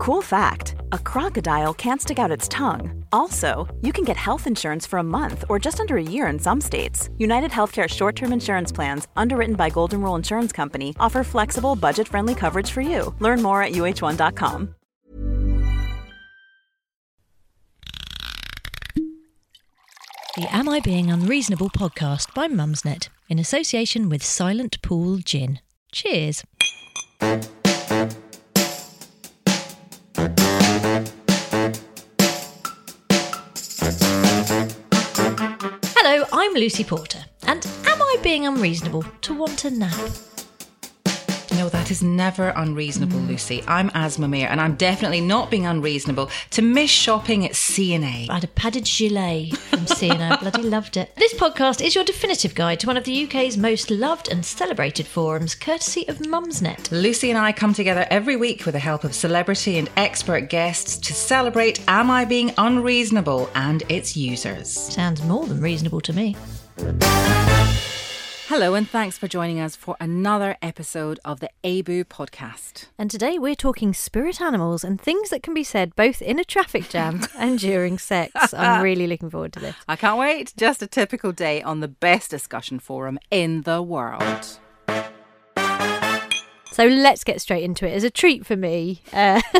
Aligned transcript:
Cool 0.00 0.22
fact 0.22 0.76
a 0.92 0.98
crocodile 0.98 1.74
can't 1.74 2.00
stick 2.00 2.18
out 2.18 2.30
its 2.30 2.48
tongue. 2.48 3.04
Also, 3.12 3.68
you 3.82 3.92
can 3.92 4.02
get 4.02 4.16
health 4.16 4.46
insurance 4.46 4.86
for 4.86 4.98
a 4.98 5.02
month 5.02 5.44
or 5.50 5.58
just 5.58 5.78
under 5.78 5.98
a 5.98 6.02
year 6.02 6.26
in 6.28 6.38
some 6.38 6.58
states. 6.58 7.10
United 7.18 7.50
Healthcare 7.50 7.86
short 7.86 8.16
term 8.16 8.32
insurance 8.32 8.72
plans, 8.72 9.08
underwritten 9.14 9.56
by 9.56 9.68
Golden 9.68 10.00
Rule 10.00 10.14
Insurance 10.14 10.52
Company, 10.52 10.96
offer 10.98 11.22
flexible, 11.22 11.76
budget 11.76 12.08
friendly 12.08 12.34
coverage 12.34 12.70
for 12.70 12.80
you. 12.80 13.14
Learn 13.18 13.42
more 13.42 13.62
at 13.62 13.72
uh1.com. 13.72 14.74
The 20.38 20.46
Am 20.50 20.66
I 20.66 20.80
Being 20.80 21.10
Unreasonable 21.10 21.68
podcast 21.68 22.32
by 22.32 22.48
Mumsnet 22.48 23.10
in 23.28 23.38
association 23.38 24.08
with 24.08 24.24
Silent 24.24 24.80
Pool 24.80 25.18
Gin. 25.18 25.60
Cheers. 25.92 26.42
Hello, 35.96 36.26
I'm 36.30 36.52
Lucy 36.52 36.84
Porter, 36.84 37.24
and 37.44 37.66
am 37.86 38.02
I 38.02 38.18
being 38.22 38.46
unreasonable 38.46 39.02
to 39.22 39.34
want 39.34 39.64
a 39.64 39.70
nap? 39.70 39.98
No, 41.60 41.68
that 41.68 41.90
is 41.90 42.02
never 42.02 42.54
unreasonable, 42.56 43.18
mm. 43.18 43.28
Lucy. 43.28 43.62
I'm 43.68 43.90
Asma 43.92 44.26
Mir, 44.26 44.48
and 44.48 44.62
I'm 44.62 44.76
definitely 44.76 45.20
not 45.20 45.50
being 45.50 45.66
unreasonable 45.66 46.30
to 46.52 46.62
miss 46.62 46.88
shopping 46.88 47.44
at 47.44 47.54
C&A. 47.54 48.26
I 48.30 48.34
had 48.34 48.44
a 48.44 48.48
padded 48.48 48.86
gilet 48.86 49.58
from 49.58 49.86
C&A. 49.86 50.38
Bloody 50.40 50.62
loved 50.62 50.96
it. 50.96 51.14
This 51.16 51.34
podcast 51.34 51.84
is 51.84 51.94
your 51.94 52.02
definitive 52.04 52.54
guide 52.54 52.80
to 52.80 52.86
one 52.86 52.96
of 52.96 53.04
the 53.04 53.24
UK's 53.24 53.58
most 53.58 53.90
loved 53.90 54.28
and 54.28 54.42
celebrated 54.42 55.06
forums, 55.06 55.54
courtesy 55.54 56.08
of 56.08 56.20
Mumsnet. 56.20 56.90
Lucy 56.90 57.28
and 57.28 57.38
I 57.38 57.52
come 57.52 57.74
together 57.74 58.06
every 58.08 58.36
week 58.36 58.64
with 58.64 58.72
the 58.72 58.78
help 58.78 59.04
of 59.04 59.14
celebrity 59.14 59.76
and 59.76 59.90
expert 59.98 60.48
guests 60.48 60.96
to 60.96 61.12
celebrate 61.12 61.86
Am 61.86 62.10
I 62.10 62.24
Being 62.24 62.54
Unreasonable 62.56 63.50
and 63.54 63.82
its 63.90 64.16
users. 64.16 64.70
Sounds 64.70 65.22
more 65.24 65.46
than 65.46 65.60
reasonable 65.60 66.00
to 66.00 66.14
me. 66.14 66.36
Hello, 68.50 68.74
and 68.74 68.90
thanks 68.90 69.16
for 69.16 69.28
joining 69.28 69.60
us 69.60 69.76
for 69.76 69.96
another 70.00 70.56
episode 70.60 71.20
of 71.24 71.38
the 71.38 71.50
ABU 71.62 72.02
podcast. 72.06 72.86
And 72.98 73.08
today 73.08 73.38
we're 73.38 73.54
talking 73.54 73.94
spirit 73.94 74.40
animals 74.40 74.82
and 74.82 75.00
things 75.00 75.30
that 75.30 75.44
can 75.44 75.54
be 75.54 75.62
said 75.62 75.94
both 75.94 76.20
in 76.20 76.40
a 76.40 76.42
traffic 76.42 76.88
jam 76.88 77.20
and 77.38 77.60
during 77.60 77.96
sex. 77.96 78.52
I'm 78.52 78.82
really 78.82 79.06
looking 79.06 79.30
forward 79.30 79.52
to 79.52 79.60
this. 79.60 79.76
I 79.86 79.94
can't 79.94 80.18
wait. 80.18 80.52
Just 80.56 80.82
a 80.82 80.88
typical 80.88 81.30
day 81.30 81.62
on 81.62 81.78
the 81.78 81.86
best 81.86 82.32
discussion 82.32 82.80
forum 82.80 83.20
in 83.30 83.62
the 83.62 83.82
world. 83.82 84.58
So 86.72 86.86
let's 86.86 87.22
get 87.22 87.40
straight 87.40 87.62
into 87.62 87.86
it. 87.86 87.92
As 87.92 88.02
a 88.02 88.10
treat 88.10 88.44
for 88.44 88.56
me, 88.56 89.02
uh, 89.12 89.40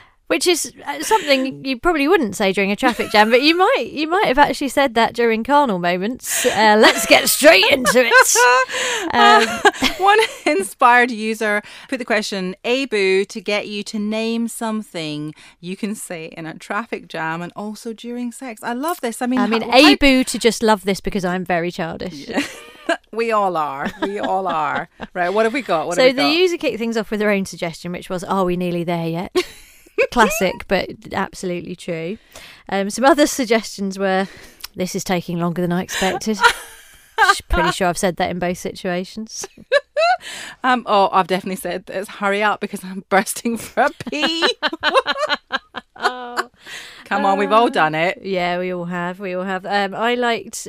which 0.28 0.46
is 0.46 0.72
uh, 0.86 1.02
something 1.02 1.64
you 1.64 1.78
probably 1.78 2.06
wouldn't 2.06 2.36
say 2.36 2.52
during 2.52 2.70
a 2.70 2.76
traffic 2.76 3.10
jam, 3.10 3.28
but 3.30 3.42
you 3.42 3.56
might 3.56 3.88
you 3.92 4.06
might 4.08 4.26
have 4.26 4.38
actually 4.38 4.68
said 4.68 4.94
that 4.94 5.12
during 5.14 5.42
carnal 5.44 5.78
moments. 5.78 6.46
Uh, 6.46 6.76
let's 6.80 7.04
get 7.06 7.28
straight 7.28 7.64
into 7.70 8.06
it. 8.06 8.12
Um, 9.14 9.46
One 9.98 10.18
inspired 10.44 11.10
user 11.10 11.62
put 11.88 11.98
the 11.98 12.04
question, 12.04 12.54
Abu, 12.64 13.24
to 13.24 13.40
get 13.40 13.66
you 13.66 13.82
to 13.84 13.98
name 13.98 14.48
something 14.48 15.34
you 15.60 15.76
can 15.76 15.94
say 15.94 16.26
in 16.26 16.44
a 16.46 16.54
traffic 16.58 17.08
jam 17.08 17.40
and 17.40 17.50
also 17.56 17.92
during 17.94 18.30
sex. 18.32 18.62
I 18.62 18.74
love 18.74 19.00
this. 19.00 19.22
I 19.22 19.26
mean, 19.26 19.38
I 19.40 19.46
mean, 19.46 19.62
how- 19.62 19.92
Abu 19.92 20.24
to 20.24 20.38
just 20.38 20.62
love 20.62 20.84
this 20.84 21.00
because 21.00 21.24
I'm 21.24 21.44
very 21.44 21.70
childish. 21.70 22.28
we 23.12 23.32
all 23.32 23.56
are. 23.56 23.90
We 24.02 24.18
all 24.18 24.46
are. 24.46 24.88
Right. 25.14 25.30
What 25.30 25.46
have 25.46 25.54
we 25.54 25.62
got? 25.62 25.86
What 25.86 25.96
so 25.96 26.02
have 26.02 26.10
we 26.10 26.22
the 26.22 26.28
got? 26.28 26.36
user 26.36 26.56
kicked 26.58 26.78
things 26.78 26.96
off 26.98 27.10
with 27.10 27.20
their 27.20 27.30
own 27.30 27.46
suggestion, 27.46 27.92
which 27.92 28.10
was, 28.10 28.22
"Are 28.24 28.44
we 28.44 28.56
nearly 28.56 28.84
there 28.84 29.06
yet?" 29.08 29.34
Classic, 30.10 30.54
but 30.68 30.88
absolutely 31.12 31.76
true. 31.76 32.18
Um, 32.68 32.90
some 32.90 33.04
other 33.04 33.26
suggestions 33.26 33.98
were, 33.98 34.28
"This 34.74 34.94
is 34.94 35.04
taking 35.04 35.38
longer 35.38 35.62
than 35.62 35.72
I 35.72 35.82
expected." 35.82 36.38
Pretty 37.48 37.72
sure 37.72 37.88
I've 37.88 37.98
said 37.98 38.16
that 38.16 38.30
in 38.30 38.38
both 38.38 38.58
situations. 38.58 39.46
Um, 40.64 40.82
oh, 40.86 41.08
I've 41.12 41.28
definitely 41.28 41.56
said 41.56 41.86
this. 41.86 42.08
Hurry 42.08 42.42
up 42.42 42.60
because 42.60 42.82
I'm 42.82 43.04
bursting 43.08 43.56
for 43.56 43.84
a 43.84 43.90
pee. 44.10 44.54
Come 45.94 47.24
on, 47.24 47.38
we've 47.38 47.52
all 47.52 47.70
done 47.70 47.94
it. 47.94 48.20
Yeah, 48.22 48.58
we 48.58 48.72
all 48.72 48.86
have. 48.86 49.20
We 49.20 49.34
all 49.34 49.44
have. 49.44 49.64
Um, 49.64 49.94
I 49.94 50.14
liked. 50.14 50.68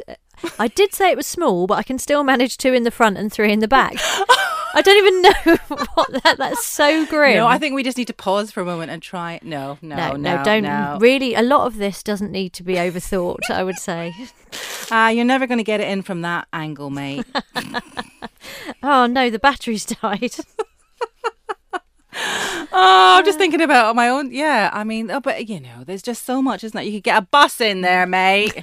I 0.58 0.68
did 0.68 0.94
say 0.94 1.12
it 1.12 1.18
was 1.18 1.26
small, 1.26 1.68
but 1.68 1.80
I 1.80 1.84
can 1.84 1.98
still 2.00 2.24
manage 2.24 2.58
two 2.58 2.74
in 2.74 2.84
the 2.84 2.92
front 2.92 3.18
and 3.18 3.32
three 3.32 3.52
in 3.52 3.60
the 3.60 3.68
back. 3.68 3.96
I 4.74 4.82
don't 4.82 4.98
even 4.98 5.22
know 5.22 5.78
what 5.96 6.24
that. 6.24 6.38
That's 6.38 6.66
so 6.66 7.06
grim. 7.06 7.38
No, 7.38 7.48
I 7.48 7.58
think 7.58 7.76
we 7.76 7.84
just 7.84 7.98
need 7.98 8.08
to 8.08 8.14
pause 8.14 8.52
for 8.52 8.62
a 8.62 8.66
moment 8.66 8.92
and 8.92 9.02
try. 9.02 9.40
No, 9.42 9.78
no, 9.82 9.96
no, 9.96 10.12
no, 10.16 10.38
no, 10.38 10.44
don't 10.44 10.64
no. 10.64 10.98
really. 11.00 11.34
A 11.34 11.42
lot 11.42 11.66
of 11.68 11.78
this 11.78 12.04
doesn't 12.04 12.32
need 12.32 12.54
to 12.54 12.64
be 12.64 12.76
overthought. 12.76 13.50
I 13.50 13.64
would 13.64 13.78
say. 13.78 14.14
Ah, 14.92 15.10
you're 15.10 15.24
never 15.26 15.46
going 15.46 15.60
to 15.60 15.64
get 15.64 15.80
it 15.80 15.88
in 15.88 16.02
from 16.02 16.24
that 16.24 16.48
angle, 16.52 16.90
mate. 16.90 17.24
Oh 18.82 19.06
no, 19.06 19.30
the 19.30 19.38
battery's 19.38 19.86
died. 19.86 20.34
Oh, 22.72 23.16
I'm 23.18 23.26
just 23.26 23.38
thinking 23.38 23.62
about 23.62 23.96
my 23.96 24.10
own. 24.10 24.32
Yeah, 24.32 24.70
I 24.74 24.84
mean, 24.84 25.10
oh, 25.12 25.20
but 25.20 25.48
you 25.48 25.60
know, 25.60 25.84
there's 25.86 26.02
just 26.02 26.26
so 26.26 26.42
much, 26.42 26.64
isn't 26.64 26.76
there? 26.76 26.84
You 26.84 26.94
could 26.94 27.04
get 27.04 27.18
a 27.18 27.26
bus 27.26 27.62
in 27.62 27.82
there, 27.82 28.06
mate. 28.06 28.60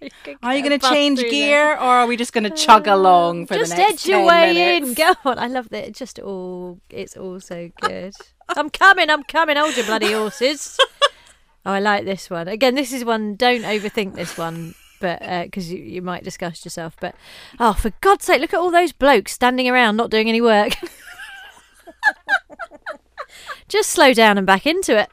Are 0.42 0.56
you 0.56 0.62
going 0.62 0.78
to 0.78 0.88
change 0.88 1.20
gear, 1.20 1.72
or 1.74 1.80
are 1.80 2.06
we 2.06 2.16
just 2.16 2.32
going 2.32 2.44
to 2.44 2.50
chug 2.50 2.86
along 2.86 3.46
for 3.46 3.54
Just 3.54 3.72
the 3.72 3.76
next 3.76 3.92
edge 3.92 4.06
your 4.06 4.18
10 4.20 4.26
way 4.26 4.54
minutes? 4.54 4.88
in. 4.88 4.94
Go 4.94 5.14
on. 5.30 5.38
I 5.38 5.46
love 5.46 5.68
that. 5.70 5.88
It's 5.88 5.98
just 5.98 6.18
all. 6.18 6.80
It's 6.88 7.16
all 7.16 7.40
so 7.40 7.70
good. 7.80 8.14
I'm 8.48 8.70
coming. 8.70 9.10
I'm 9.10 9.22
coming. 9.24 9.56
Hold 9.56 9.76
your 9.76 9.86
bloody 9.86 10.12
horses. 10.12 10.78
oh, 11.66 11.72
I 11.72 11.80
like 11.80 12.04
this 12.04 12.30
one. 12.30 12.48
Again, 12.48 12.74
this 12.74 12.92
is 12.92 13.04
one. 13.04 13.36
Don't 13.36 13.62
overthink 13.62 14.14
this 14.14 14.38
one. 14.38 14.74
But 15.00 15.22
uh, 15.22 15.44
because 15.44 15.72
you, 15.72 15.78
you 15.78 16.02
might 16.02 16.24
disgust 16.24 16.64
yourself, 16.64 16.94
but 17.00 17.14
oh, 17.58 17.72
for 17.72 17.90
God's 18.02 18.26
sake, 18.26 18.40
look 18.40 18.52
at 18.52 18.60
all 18.60 18.70
those 18.70 18.92
blokes 18.92 19.32
standing 19.32 19.68
around 19.68 19.96
not 19.96 20.10
doing 20.10 20.28
any 20.28 20.42
work. 20.42 20.74
Just 23.68 23.90
slow 23.90 24.12
down 24.12 24.36
and 24.36 24.46
back 24.46 24.66
into 24.66 24.98
it. 24.98 25.10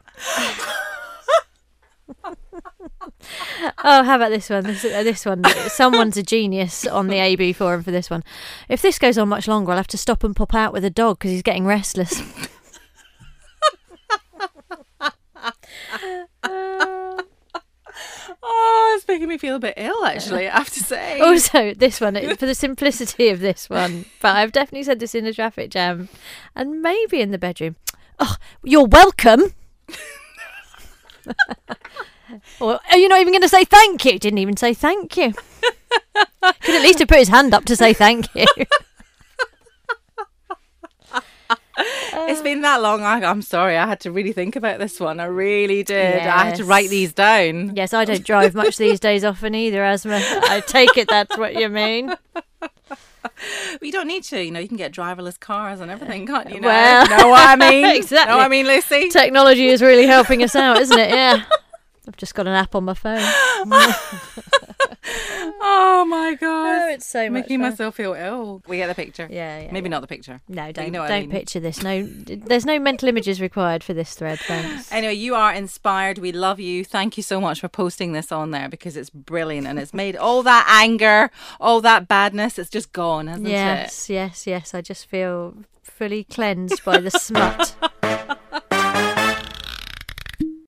Oh, 3.84 4.04
how 4.04 4.16
about 4.16 4.30
this 4.30 4.50
one? 4.50 4.64
This, 4.64 4.86
uh, 4.86 5.04
this 5.04 5.26
one. 5.26 5.44
Someone's 5.68 6.18
a 6.18 6.24
genius 6.24 6.86
on 6.86 7.08
the 7.08 7.20
AB 7.20 7.54
forum 7.54 7.84
for 7.84 7.92
this 7.92 8.10
one. 8.10 8.24
If 8.70 8.82
this 8.82 9.00
goes 9.00 9.18
on 9.18 9.30
much 9.30 9.48
longer, 9.48 9.72
I'll 9.72 9.78
have 9.78 9.88
to 9.88 9.98
stop 9.98 10.24
and 10.24 10.36
pop 10.36 10.54
out 10.54 10.74
with 10.74 10.84
a 10.86 10.90
dog 10.90 11.20
because 11.20 11.32
he's 11.32 11.42
getting 11.42 11.66
restless. 11.66 12.22
Oh, 18.50 18.96
it's 18.98 19.08
making 19.08 19.28
me 19.28 19.38
feel 19.38 19.56
a 19.56 19.60
bit 19.60 19.74
ill, 19.78 20.06
actually, 20.06 20.48
I 20.48 20.58
have 20.58 20.70
to 20.70 20.80
say. 20.80 21.20
also, 21.20 21.74
this 21.74 22.00
one 22.00 22.16
for 22.38 22.46
the 22.46 22.56
simplicity 22.56 23.30
of 23.30 23.40
this 23.40 23.70
one, 23.70 24.06
but 24.22 24.36
I've 24.36 24.52
definitely 24.52 24.84
said 24.84 25.00
this 25.00 25.16
in 25.16 25.26
a 25.26 25.34
traffic 25.34 25.70
jam, 25.72 26.08
and 26.56 26.82
maybe 26.82 27.20
in 27.20 27.32
the 27.32 27.38
bedroom. 27.38 27.76
Oh, 28.20 28.36
you're 28.64 28.86
welcome. 28.86 29.54
or 32.60 32.80
are 32.92 32.98
you 32.98 33.08
not 33.10 33.20
even 33.22 33.34
going 33.34 33.42
to 33.42 33.50
say 33.50 33.64
thank 33.66 34.06
you? 34.06 34.20
Didn't 34.20 34.40
even 34.40 34.58
say 34.58 34.74
thank 34.74 35.16
you. 35.18 35.34
Could 36.42 36.76
at 36.76 36.82
least 36.82 37.00
have 37.00 37.08
put 37.08 37.20
his 37.20 37.28
hand 37.30 37.54
up 37.54 37.66
to 37.66 37.76
say 37.76 37.94
thank 37.94 38.28
you. 38.36 38.46
It's 41.80 42.42
been 42.42 42.62
that 42.62 42.82
long. 42.82 43.04
I, 43.04 43.24
I'm 43.24 43.42
sorry. 43.44 43.78
I 43.78 43.86
had 43.86 44.00
to 44.02 44.12
really 44.12 44.34
think 44.34 44.56
about 44.56 44.80
this 44.80 45.00
one. 45.00 45.20
I 45.20 45.26
really 45.26 45.84
did. 45.84 46.18
I 46.18 46.46
had 46.46 46.56
to 46.56 46.66
write 46.66 46.90
these 46.90 47.14
down. 47.14 47.76
Yes, 47.76 47.94
I 47.94 48.04
don't 48.04 48.26
drive 48.26 48.56
much 48.56 48.78
these 48.78 49.00
days 49.00 49.24
often 49.24 49.54
either, 49.54 49.84
Asma. 49.84 50.20
I 50.22 50.62
take 50.66 50.98
it 50.98 51.08
that's 51.08 51.38
what 51.38 51.56
you 51.56 51.70
mean. 51.70 52.14
But 53.74 53.84
you 53.86 53.92
don't 53.92 54.08
need 54.08 54.24
to. 54.26 54.42
You 54.44 54.52
know, 54.52 54.60
you 54.60 54.68
can 54.68 54.78
get 54.78 54.92
driverless 54.94 55.40
cars 55.40 55.80
and 55.82 55.92
everything, 55.92 56.26
can't 56.26 56.50
you? 56.50 56.60
Know, 56.62 56.70
Well- 56.70 57.08
know 57.10 57.28
what 57.30 57.48
I 57.48 57.56
mean? 57.56 57.86
Exactly. 57.86 58.32
Know 58.32 58.38
what 58.38 58.46
I 58.46 58.50
mean, 58.50 58.66
Lucy? 58.66 59.10
Technology 59.10 59.68
is 59.68 59.82
really 59.82 60.08
helping 60.08 60.42
us 60.42 60.56
out, 60.56 60.78
isn't 60.82 60.98
it? 60.98 61.10
Yeah. 61.12 61.44
I've 62.18 62.22
just 62.22 62.34
got 62.34 62.48
an 62.48 62.54
app 62.54 62.74
on 62.74 62.84
my 62.84 62.96
phone. 62.96 63.20
oh 65.62 66.04
my 66.10 66.34
god. 66.34 66.82
Oh, 66.82 66.90
it's 66.90 67.06
so 67.06 67.30
much 67.30 67.44
making 67.44 67.60
fun. 67.60 67.70
myself 67.70 67.94
feel 67.94 68.16
ill. 68.16 68.64
We 68.68 68.78
get 68.78 68.88
the 68.88 68.96
picture. 68.96 69.28
Yeah, 69.30 69.60
yeah, 69.60 69.72
Maybe 69.72 69.86
yeah. 69.88 69.92
not 69.92 70.02
the 70.02 70.08
picture. 70.08 70.42
No, 70.48 70.72
don't 70.72 70.86
you 70.86 70.92
know 70.92 71.04
don't 71.04 71.12
I 71.12 71.20
mean. 71.20 71.30
picture 71.30 71.60
this. 71.60 71.84
No, 71.84 72.08
there's 72.08 72.66
no 72.66 72.80
mental 72.80 73.08
images 73.08 73.40
required 73.40 73.84
for 73.84 73.94
this 73.94 74.16
thread. 74.16 74.40
Thanks. 74.40 74.92
Anyway, 74.98 75.14
you 75.14 75.36
are 75.36 75.54
inspired. 75.54 76.18
We 76.18 76.32
love 76.32 76.60
you. 76.60 76.84
Thank 76.84 77.18
you 77.18 77.24
so 77.24 77.40
much 77.40 77.60
for 77.60 77.68
posting 77.68 78.14
this 78.14 78.32
on 78.32 78.50
there 78.50 78.68
because 78.68 78.98
it's 78.98 79.12
brilliant 79.12 79.68
and 79.68 79.78
it's 79.78 79.94
made 79.94 80.16
all 80.16 80.42
that 80.42 80.66
anger, 80.68 81.30
all 81.60 81.82
that 81.82 82.08
badness, 82.08 82.58
it's 82.58 82.72
just 82.72 82.94
gone, 82.94 83.28
hasn't 83.28 83.46
it? 83.48 83.52
Yes, 83.52 84.10
yes, 84.10 84.48
yes. 84.48 84.74
I 84.74 84.82
just 84.82 85.06
feel 85.06 85.54
fully 85.84 86.24
cleansed 86.24 86.84
by 86.84 87.00
the 87.00 87.12
smut. 87.12 87.76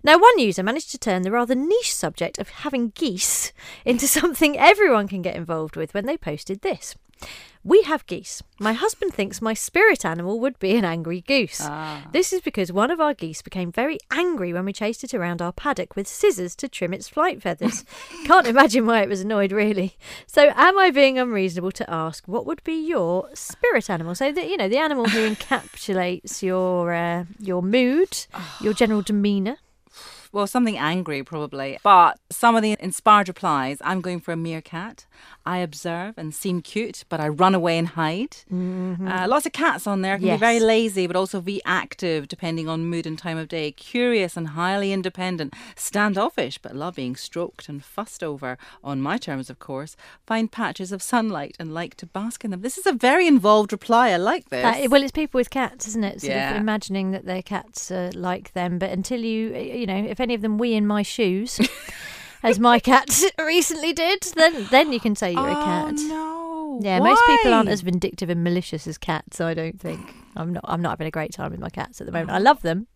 Now, 0.02 0.18
one 0.18 0.40
user 0.40 0.64
managed 0.64 0.92
to 0.92 0.98
turn 0.98 1.24
the 1.24 1.32
rather 1.32 1.56
niche 1.56 1.94
subject 1.94 2.40
of 2.40 2.50
having 2.50 2.90
geese 2.90 3.52
into 3.84 4.08
something 4.20 4.58
everyone 4.58 5.08
can 5.08 5.22
get 5.22 5.36
involved 5.36 5.76
with 5.76 5.94
when 5.94 6.06
they 6.06 6.18
posted 6.18 6.62
this. 6.62 6.96
We 7.62 7.82
have 7.82 8.06
geese. 8.06 8.42
My 8.58 8.72
husband 8.72 9.14
thinks 9.14 9.42
my 9.42 9.54
spirit 9.54 10.06
animal 10.06 10.40
would 10.40 10.58
be 10.60 10.78
an 10.78 10.86
angry 10.86 11.20
goose. 11.20 11.68
This 12.14 12.32
is 12.32 12.40
because 12.40 12.72
one 12.72 12.90
of 12.90 13.02
our 13.02 13.14
geese 13.14 13.42
became 13.42 13.70
very 13.70 13.98
angry 14.10 14.54
when 14.54 14.64
we 14.64 14.72
chased 14.72 15.04
it 15.04 15.14
around 15.14 15.42
our 15.42 15.52
paddock 15.52 15.98
with 15.98 16.08
scissors 16.08 16.56
to 16.56 16.70
trim 16.70 16.94
its 16.94 17.10
flight 17.10 17.42
feathers. 17.42 17.84
Can't 18.24 18.48
imagine 18.48 18.86
why 18.86 19.02
it 19.02 19.10
was 19.10 19.20
annoyed, 19.20 19.52
really. 19.52 19.98
So, 20.26 20.54
am 20.56 20.80
I 20.80 20.90
being 20.90 21.20
unreasonable 21.20 21.74
to 21.74 21.90
ask 21.90 22.26
what 22.26 22.46
would 22.46 22.64
be 22.64 22.88
your 22.88 23.30
spirit 23.34 23.90
animal? 23.90 24.16
So, 24.16 24.32
that 24.32 24.48
you 24.50 24.56
know, 24.56 24.70
the 24.70 24.78
animal 24.78 25.10
who 25.10 25.30
encapsulates 25.36 26.42
your 26.42 26.94
uh, 26.94 27.26
your 27.40 27.62
mood, 27.62 28.26
your 28.62 28.74
general 28.74 29.02
demeanour. 29.02 29.58
Well, 30.32 30.46
something 30.48 30.78
angry 30.78 31.24
probably. 31.24 31.80
But 31.84 32.20
some 32.30 32.56
of 32.56 32.62
the 32.62 32.78
inspired 32.80 33.28
replies, 33.28 33.78
I'm 33.82 34.00
going 34.02 34.20
for 34.20 34.32
a 34.32 34.38
meerkat. 34.38 35.06
I 35.46 35.58
observe 35.58 36.18
and 36.18 36.34
seem 36.34 36.62
cute, 36.62 37.04
but 37.10 37.20
I 37.20 37.28
run 37.28 37.56
away 37.56 37.78
and 37.80 37.88
hide. 37.88 38.38
Uh, 38.52 39.26
lots 39.28 39.46
of 39.48 39.52
cats 39.54 39.88
on 39.88 40.02
there 40.02 40.18
can 40.18 40.28
Yes. 40.28 40.38
be 40.38 40.40
very 40.40 40.60
lazy, 40.60 41.08
but 41.08 41.16
also 41.16 41.42
be 41.42 41.62
active 41.66 42.28
depending 42.28 42.70
on 42.70 42.86
mood 42.86 43.08
and 43.08 43.18
time 43.18 43.38
of 43.38 43.48
day. 43.48 43.72
Curious 43.72 44.38
and 44.38 44.50
highly 44.50 44.94
independent. 44.94 45.54
Standoffish, 45.76 46.60
but 46.60 46.76
love 46.76 46.96
being 46.96 47.16
stroked 47.16 47.68
and 47.68 47.84
fussed 47.84 48.24
over. 48.24 48.58
On 48.84 49.02
my 49.02 49.18
terms, 49.18 49.50
of 49.50 49.58
course. 49.58 49.96
Find 50.28 50.52
patches 50.52 50.92
of 50.92 51.02
sunlight 51.02 51.56
and 51.60 51.74
like 51.74 51.96
to 51.96 52.06
bask 52.06 52.46
in 52.46 52.52
them. 52.52 52.62
This 52.62 52.78
is 52.78 52.86
a 52.86 52.94
very 52.94 53.26
involved 53.28 53.72
reply. 53.72 54.10
I 54.10 54.18
like 54.18 54.50
this. 54.50 54.62
That, 54.62 54.90
well, 54.92 55.02
it's 55.02 55.12
people 55.12 55.40
with 55.40 55.50
cats, 55.50 55.88
isn't 55.88 56.04
it? 56.04 56.22
Sort 56.22 56.34
Yeah. 56.34 56.52
of 56.52 56.58
imagining 56.62 57.10
that 57.12 57.26
their 57.26 57.42
cats 57.42 57.90
are 57.92 58.12
like 58.12 58.54
them, 58.54 58.78
but 58.78 58.92
until 58.92 59.22
you, 59.22 59.56
you 59.56 59.88
know, 59.88 59.98
if 59.98 60.19
any 60.20 60.34
of 60.34 60.42
them 60.42 60.58
wee 60.58 60.74
in 60.74 60.86
my 60.86 61.02
shoes, 61.02 61.60
as 62.44 62.60
my 62.60 62.80
cat 62.80 63.10
recently 63.40 63.94
did, 63.94 64.24
then 64.36 64.68
then 64.72 64.92
you 64.92 65.00
can 65.00 65.16
say 65.16 65.32
you're 65.32 65.48
a 65.48 65.52
oh, 65.52 65.64
cat. 65.64 65.96
Oh, 65.98 66.08
no. 66.08 66.80
Yeah, 66.82 67.00
most 67.00 67.22
people 67.26 67.54
aren't 67.54 67.70
as 67.70 67.82
vindictive 67.82 68.30
and 68.30 68.44
malicious 68.44 68.88
as 68.88 68.98
cats. 68.98 69.42
I 69.42 69.54
don't 69.54 69.80
think. 69.80 70.00
I'm 70.36 70.54
not. 70.54 70.64
I'm 70.66 70.82
not 70.82 70.92
having 70.92 71.08
a 71.08 71.12
great 71.12 71.34
time 71.34 71.52
with 71.52 71.60
my 71.60 71.70
cats 71.70 72.00
at 72.00 72.08
the 72.08 72.14
moment. 72.14 72.32
I 72.32 72.40
love 72.40 72.62
them, 72.62 72.88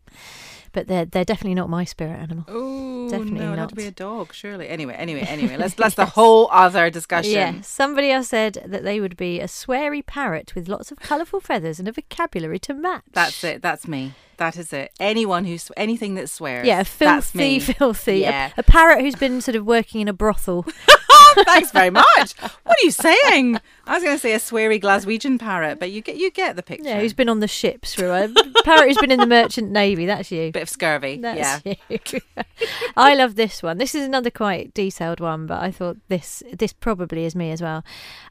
but 0.74 0.88
they're 0.88 1.06
they're 1.06 1.24
definitely 1.26 1.56
not 1.56 1.70
my 1.70 1.86
spirit 1.86 2.20
animal. 2.20 2.46
Oh, 2.48 3.10
Definitely 3.10 3.40
no, 3.40 3.54
it'd 3.54 3.56
to 3.56 3.62
not. 3.62 3.76
be 3.76 3.86
a 3.86 3.92
dog, 3.92 4.34
surely. 4.34 4.68
Anyway, 4.70 4.94
anyway, 4.94 5.22
anyway. 5.22 5.56
Let's 5.58 5.74
that's 5.82 5.96
the 5.96 6.06
whole 6.08 6.50
other 6.52 6.90
discussion. 6.90 7.32
Yeah, 7.32 7.62
somebody 7.62 8.12
else 8.12 8.30
said 8.30 8.64
that 8.66 8.84
they 8.84 9.00
would 9.00 9.16
be 9.18 9.40
a 9.40 9.46
sweary 9.48 10.06
parrot 10.06 10.54
with 10.56 10.68
lots 10.68 10.92
of 10.92 11.00
colourful 11.00 11.40
feathers 11.42 11.80
and 11.80 11.88
a 11.88 11.92
vocabulary 11.92 12.60
to 12.60 12.74
match. 12.74 13.04
That's 13.14 13.44
it. 13.44 13.62
That's 13.62 13.88
me. 13.88 14.14
That 14.38 14.58
is 14.58 14.74
it. 14.74 14.92
Anyone 15.00 15.46
who's 15.46 15.70
anything 15.78 16.16
that 16.16 16.28
swears. 16.30 16.66
Yeah, 16.66 16.82
a 16.82 16.84
that's 16.98 17.30
filthy, 17.30 17.38
me. 17.38 17.60
filthy. 17.60 18.24
a- 18.24 18.30
Yeah. 18.30 18.52
A, 18.58 18.64
parrot 18.64 19.02
who's 19.02 19.16
been 19.16 19.42
sort 19.42 19.56
of 19.56 19.66
working 19.66 20.02
in 20.02 20.08
a 20.08 20.14
brothel. 20.14 20.66
Thanks 21.46 21.72
very 21.72 21.90
much. 21.90 22.34
What 22.42 22.78
are 22.78 22.84
you 22.84 22.92
saying? 22.92 23.60
I 23.86 23.96
was 23.96 24.04
going 24.04 24.16
to 24.16 24.20
say 24.20 24.34
a 24.34 24.40
sweary 24.40 24.82
Glaswegian 24.82 25.38
parrot, 25.40 25.78
but 25.78 25.92
you 25.92 26.02
get 26.02 26.16
you 26.16 26.32
get 26.32 26.56
the 26.56 26.64
picture. 26.64 26.88
Yeah, 26.88 27.02
who's 27.02 27.14
been 27.14 27.28
on 27.28 27.42
the 27.42 27.50
ships 27.50 27.94
for 27.94 28.06
a 28.08 28.30
parrot 28.64 28.88
who's 28.88 28.98
been 28.98 29.12
in 29.12 29.20
the 29.20 29.28
merchant 29.28 29.72
navy. 29.72 30.06
That's 30.06 30.32
you. 30.32 30.52
bit 30.52 30.64
of 30.64 30.70
scurvy. 30.70 31.20
yeah. 31.22 31.60
That's 31.64 32.14
you. 32.14 32.22
I 32.96 33.14
love 33.14 33.36
this 33.36 33.62
one. 33.62 33.80
This 33.80 33.94
is 33.94 34.06
another 34.06 34.30
quite 34.30 34.74
detailed 34.74 35.20
one, 35.20 35.48
but 35.48 35.62
I 35.62 35.70
thought 35.70 35.98
this 36.08 36.42
this 36.54 36.72
probably 36.72 37.26
is 37.26 37.36
me 37.36 37.52
as 37.52 37.62
well. 37.62 37.84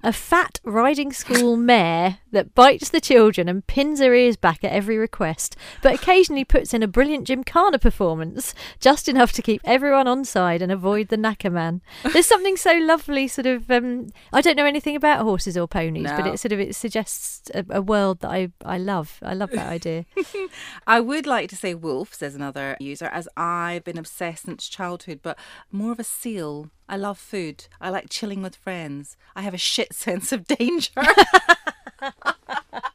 A 0.02 0.12
fat 0.12 0.58
riding 0.64 1.12
school 1.12 1.56
mare 1.56 2.18
that 2.30 2.54
bites 2.54 2.88
the 2.88 3.00
children 3.00 3.46
and 3.46 3.66
pins 3.66 4.00
her 4.00 4.14
ears 4.14 4.36
back 4.36 4.64
at 4.64 4.72
every 4.72 4.96
request, 4.96 5.54
but 5.82 5.94
occasionally 5.94 6.44
puts 6.44 6.72
in 6.72 6.82
a 6.82 6.88
brilliant 6.88 7.26
gymkhana 7.26 7.78
performance, 7.78 8.54
just 8.80 9.06
enough 9.06 9.32
to 9.32 9.42
keep 9.42 9.60
everyone 9.64 10.08
on 10.08 10.24
side 10.24 10.62
and 10.62 10.72
avoid 10.72 11.08
the 11.08 11.18
knacker 11.18 11.52
man. 11.52 11.82
There's 12.10 12.26
something 12.26 12.56
so 12.56 12.72
lovely, 12.92 13.26
sort 13.28 13.46
of. 13.46 13.70
Um, 13.70 14.08
I 14.32 14.40
don't 14.40 14.56
know 14.56 14.66
anything 14.66 14.96
about 14.96 15.22
horses 15.22 15.56
or 15.56 15.66
ponies, 15.66 16.10
but 16.10 16.26
it 16.26 16.38
sort 16.38 16.52
of 16.52 16.60
it 16.60 16.74
suggests 16.74 17.50
a, 17.54 17.64
a 17.70 17.80
world 17.80 18.20
that 18.20 18.30
I 18.30 18.48
I 18.64 18.78
love. 18.78 19.18
I 19.22 19.34
love 19.34 19.50
that 19.52 19.68
idea. 19.68 20.04
I 20.86 21.00
would 21.00 21.26
like 21.26 21.48
to 21.50 21.56
say 21.56 21.74
wolf, 21.74 22.14
says 22.14 22.34
another 22.34 22.76
user, 22.80 23.06
as 23.06 23.28
I've 23.36 23.84
been 23.84 23.98
obsessed 23.98 24.44
since 24.44 24.68
childhood, 24.68 25.20
but 25.22 25.38
more 25.70 25.92
of 25.92 26.00
a 26.00 26.04
seal. 26.04 26.70
I 26.88 26.96
love 26.96 27.18
food. 27.18 27.68
I 27.80 27.88
like 27.88 28.10
chilling 28.10 28.42
with 28.42 28.54
friends. 28.56 29.16
I 29.34 29.42
have 29.42 29.54
a 29.54 29.58
shit 29.58 29.94
sense 30.06 30.32
of 30.32 30.46
danger. 30.46 31.00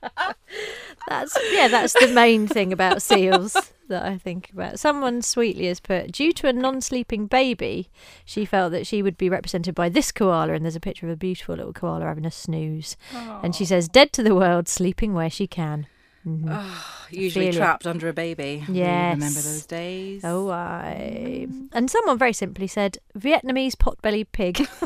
That's 1.08 1.38
yeah, 1.52 1.68
that's 1.70 1.94
the 1.94 2.08
main 2.14 2.48
thing 2.48 2.74
about 2.74 3.02
seals 3.02 3.56
that 3.88 4.04
I 4.04 4.18
think 4.18 4.50
about. 4.52 4.80
Someone 4.80 5.22
sweetly 5.22 5.68
has 5.68 5.80
put, 5.80 6.12
due 6.12 6.34
to 6.34 6.48
a 6.48 6.54
non-sleeping 6.54 7.28
baby, 7.28 7.90
she 8.26 8.44
felt 8.44 8.72
that 8.74 8.86
she 8.86 9.02
would 9.02 9.18
be 9.18 9.30
represented 9.30 9.74
by 9.74 9.88
this 9.90 10.12
koala, 10.12 10.54
and 10.54 10.66
there's 10.66 10.76
a 10.76 10.82
picture 10.82 11.06
of 11.06 11.14
a 11.14 11.16
beautiful 11.16 11.56
little 11.56 11.74
koala 11.74 12.06
having 12.06 12.26
a 12.26 12.32
snooze, 12.32 12.98
and 13.14 13.56
she 13.56 13.66
says, 13.66 13.88
"Dead 13.88 14.12
to 14.14 14.24
the 14.24 14.36
world, 14.36 14.68
sleeping 14.68 15.14
where 15.14 15.30
she 15.30 15.48
can." 15.48 15.88
Mm-hmm. 16.28 17.16
Usually 17.16 17.46
feel 17.46 17.56
it. 17.56 17.58
trapped 17.58 17.88
under 17.88 18.10
a 18.10 18.14
baby. 18.14 18.66
Yes. 18.68 19.14
Remember 19.16 19.40
those 19.40 19.66
days? 19.66 20.26
Oh, 20.26 20.50
I. 20.50 21.48
And 21.72 21.90
someone 21.90 22.18
very 22.18 22.34
simply 22.34 22.68
said, 22.68 22.98
"Vietnamese 23.18 23.80
pot-bellied 23.80 24.32
pig." 24.34 24.68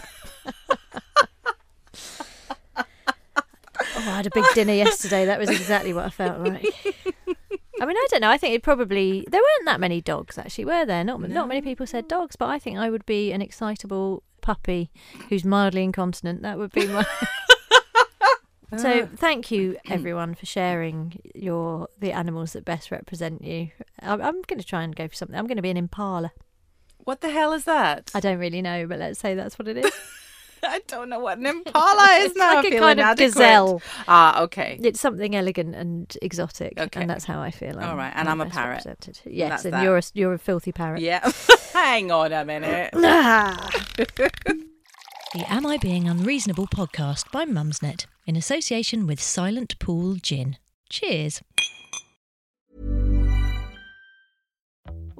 Oh, 4.03 4.09
I 4.09 4.15
had 4.17 4.27
a 4.27 4.31
big 4.33 4.45
dinner 4.55 4.73
yesterday. 4.73 5.25
That 5.25 5.39
was 5.39 5.49
exactly 5.49 5.93
what 5.93 6.05
I 6.05 6.09
felt 6.09 6.39
like. 6.39 6.65
I 7.81 7.85
mean, 7.85 7.97
I 7.97 8.07
don't 8.09 8.21
know. 8.21 8.29
I 8.29 8.37
think 8.37 8.55
it 8.55 8.63
probably 8.63 9.25
there 9.29 9.41
weren't 9.41 9.65
that 9.65 9.79
many 9.79 10.01
dogs 10.01 10.37
actually, 10.37 10.65
were 10.65 10.85
there? 10.85 11.03
Not 11.03 11.21
not 11.21 11.47
many 11.47 11.61
people 11.61 11.85
said 11.87 12.07
dogs, 12.07 12.35
but 12.35 12.49
I 12.49 12.59
think 12.59 12.77
I 12.77 12.89
would 12.89 13.05
be 13.05 13.31
an 13.31 13.41
excitable 13.41 14.23
puppy 14.41 14.91
who's 15.29 15.45
mildly 15.45 15.83
incontinent. 15.83 16.41
That 16.41 16.57
would 16.57 16.71
be 16.71 16.87
my. 16.87 17.05
so 18.77 19.01
uh. 19.01 19.07
thank 19.15 19.51
you 19.51 19.77
everyone 19.89 20.35
for 20.35 20.45
sharing 20.45 21.19
your 21.35 21.87
the 21.99 22.11
animals 22.11 22.53
that 22.53 22.65
best 22.65 22.91
represent 22.91 23.43
you. 23.43 23.69
I'm, 23.99 24.21
I'm 24.21 24.41
going 24.43 24.59
to 24.59 24.65
try 24.65 24.83
and 24.83 24.95
go 24.95 25.07
for 25.07 25.15
something. 25.15 25.37
I'm 25.37 25.47
going 25.47 25.57
to 25.57 25.63
be 25.63 25.71
an 25.71 25.77
impala. 25.77 26.31
What 27.03 27.21
the 27.21 27.29
hell 27.29 27.51
is 27.53 27.63
that? 27.65 28.11
I 28.13 28.19
don't 28.19 28.37
really 28.37 28.61
know, 28.61 28.85
but 28.85 28.99
let's 28.99 29.19
say 29.19 29.33
that's 29.33 29.57
what 29.57 29.67
it 29.67 29.77
is. 29.77 29.91
I 30.63 30.81
don't 30.87 31.09
know 31.09 31.19
what 31.19 31.37
an 31.39 31.45
impala 31.45 32.07
is 32.19 32.25
It's 32.31 32.35
now. 32.37 32.55
like 32.55 32.65
I 32.65 32.67
a 32.67 32.71
feel 32.71 32.79
kind 32.79 32.99
of 32.99 33.03
inadequate. 33.05 33.33
gazelle. 33.33 33.81
Ah, 34.07 34.41
okay. 34.43 34.79
It's 34.83 34.99
something 34.99 35.35
elegant 35.35 35.75
and 35.75 36.15
exotic, 36.21 36.79
Okay. 36.79 37.01
and 37.01 37.09
that's 37.09 37.25
how 37.25 37.39
I 37.41 37.51
feel. 37.51 37.77
All 37.77 37.83
I'm- 37.83 37.97
right, 37.97 38.13
and 38.15 38.29
I'm 38.29 38.41
a 38.41 38.45
best 38.45 38.55
parrot. 38.55 38.85
represented. 38.85 39.19
Yes, 39.25 39.49
That's 39.49 39.65
and 39.65 39.73
that. 39.73 39.83
you're 39.83 39.97
a 39.97 40.01
you're 40.13 40.33
a 40.33 40.39
filthy 40.39 40.71
parrot. 40.71 41.01
Yeah. 41.01 41.29
Hang 41.73 42.11
on 42.11 42.31
a 42.33 42.45
minute. 42.45 42.91
The 45.33 45.45
Am 45.47 45.65
I 45.65 45.77
Being 45.77 46.07
Unreasonable 46.09 46.67
podcast 46.67 47.31
by 47.31 47.45
Mumsnet 47.45 48.05
in 48.25 48.35
association 48.35 49.07
with 49.07 49.21
Silent 49.21 49.79
Pool 49.79 50.15
Gin. 50.15 50.57
Cheers. 50.89 51.41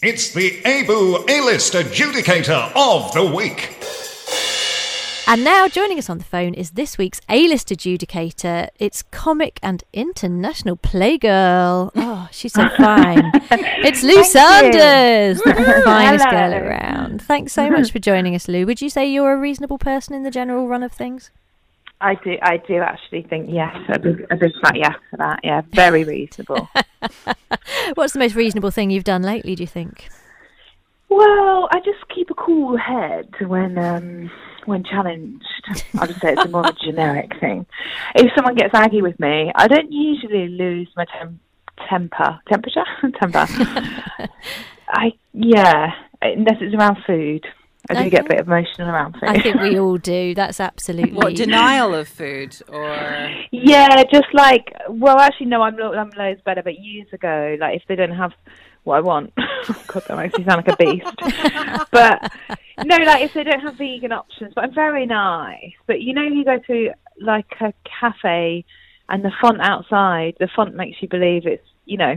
It's 0.00 0.30
the 0.32 0.60
ABU 0.64 1.24
A-List 1.28 1.72
Adjudicator 1.72 2.70
of 2.76 3.12
the 3.12 3.26
Week. 3.34 3.74
And 5.26 5.42
now 5.42 5.66
joining 5.66 5.98
us 5.98 6.08
on 6.08 6.18
the 6.18 6.24
phone 6.24 6.54
is 6.54 6.70
this 6.70 6.96
week's 6.96 7.20
A-list 7.28 7.70
adjudicator. 7.70 8.68
It's 8.78 9.02
comic 9.02 9.58
and 9.60 9.82
international 9.92 10.76
playgirl. 10.76 11.90
Oh, 11.96 12.28
she's 12.30 12.52
so 12.52 12.68
fine. 12.76 13.32
it's 13.50 14.04
Lou 14.04 14.22
Sanders, 14.22 15.42
the 15.42 15.82
finest 15.84 16.30
girl 16.30 16.54
around. 16.54 17.20
Thanks 17.20 17.52
so 17.52 17.68
much 17.68 17.90
for 17.90 17.98
joining 17.98 18.36
us, 18.36 18.46
Lou. 18.46 18.66
Would 18.66 18.80
you 18.80 18.90
say 18.90 19.10
you're 19.10 19.32
a 19.32 19.36
reasonable 19.36 19.78
person 19.78 20.14
in 20.14 20.22
the 20.22 20.30
general 20.30 20.68
run 20.68 20.82
of 20.84 20.92
things? 20.92 21.32
I 22.00 22.14
do. 22.14 22.36
I 22.42 22.58
do 22.58 22.76
actually 22.76 23.22
think 23.22 23.48
yes. 23.50 23.76
A 23.92 23.98
big, 23.98 24.26
a 24.30 24.36
big 24.36 24.52
fat 24.62 24.76
yes 24.76 24.94
for 25.10 25.16
that. 25.16 25.40
Yeah, 25.42 25.62
very 25.72 26.04
reasonable. 26.04 26.68
What's 27.94 28.12
the 28.12 28.18
most 28.18 28.34
reasonable 28.34 28.70
thing 28.70 28.90
you've 28.90 29.04
done 29.04 29.22
lately? 29.22 29.54
Do 29.54 29.62
you 29.62 29.66
think? 29.66 30.08
Well, 31.08 31.68
I 31.72 31.80
just 31.80 32.06
keep 32.14 32.30
a 32.30 32.34
cool 32.34 32.76
head 32.76 33.28
when 33.40 33.78
um, 33.78 34.30
when 34.66 34.84
challenged. 34.84 35.44
I 35.98 36.06
would 36.06 36.20
say 36.20 36.32
it's 36.34 36.44
a 36.44 36.48
more 36.48 36.68
of 36.68 36.76
a 36.76 36.84
generic 36.84 37.32
thing. 37.40 37.66
If 38.14 38.30
someone 38.36 38.54
gets 38.54 38.74
aggy 38.74 39.02
with 39.02 39.18
me, 39.18 39.50
I 39.54 39.66
don't 39.66 39.90
usually 39.90 40.48
lose 40.48 40.88
my 40.96 41.06
tem- 41.06 41.40
temper, 41.88 42.38
temperature, 42.48 42.84
temper. 43.20 43.46
I 44.88 45.14
yeah, 45.32 45.92
unless 46.22 46.58
it's 46.60 46.74
around 46.74 46.98
food. 47.06 47.46
I 47.90 48.04
do 48.04 48.10
get 48.10 48.20
a 48.20 48.24
Okay. 48.24 48.36
bit 48.36 48.46
emotional 48.46 48.88
around 48.88 49.14
food. 49.14 49.30
I 49.30 49.40
think 49.40 49.60
we 49.60 49.78
all 49.78 49.96
do. 50.16 50.34
That's 50.34 50.60
absolutely. 50.60 51.12
What 51.12 51.34
denial 51.34 51.94
of 51.94 52.08
food 52.08 52.56
or 52.68 53.30
Yeah, 53.50 54.02
just 54.12 54.26
like 54.34 54.72
well, 54.88 55.18
actually, 55.18 55.46
no, 55.46 55.62
I'm 55.62 55.76
lo- 55.76 55.94
I'm 55.94 56.10
loads 56.10 56.40
better. 56.44 56.62
But 56.62 56.78
years 56.80 57.08
ago, 57.12 57.56
like 57.60 57.76
if 57.76 57.82
they 57.88 57.96
don't 57.96 58.14
have 58.14 58.32
what 58.84 58.96
I 58.96 59.00
want, 59.00 59.32
oh 59.38 59.82
God, 59.86 60.02
that 60.08 60.16
makes 60.16 60.36
me 60.36 60.44
sound 60.44 60.64
like 60.66 60.68
a 60.68 60.72
beast. 60.74 61.06
but 61.92 62.30
no, 62.82 62.96
like 62.96 63.22
if 63.24 63.32
they 63.34 63.44
don't 63.44 63.60
have 63.60 63.76
vegan 63.76 64.12
options, 64.12 64.52
but 64.54 64.64
I'm 64.64 64.74
very 64.74 65.06
nice. 65.06 65.72
But 65.86 66.00
you 66.02 66.14
know, 66.14 66.22
you 66.22 66.44
go 66.44 66.58
to 66.58 66.90
like 67.20 67.50
a 67.60 67.72
cafe, 68.00 68.64
and 69.08 69.24
the 69.24 69.32
font 69.40 69.60
outside, 69.60 70.34
the 70.38 70.48
font 70.54 70.74
makes 70.74 70.98
you 71.00 71.08
believe 71.08 71.46
it's 71.46 71.66
you 71.88 71.96
know 71.96 72.14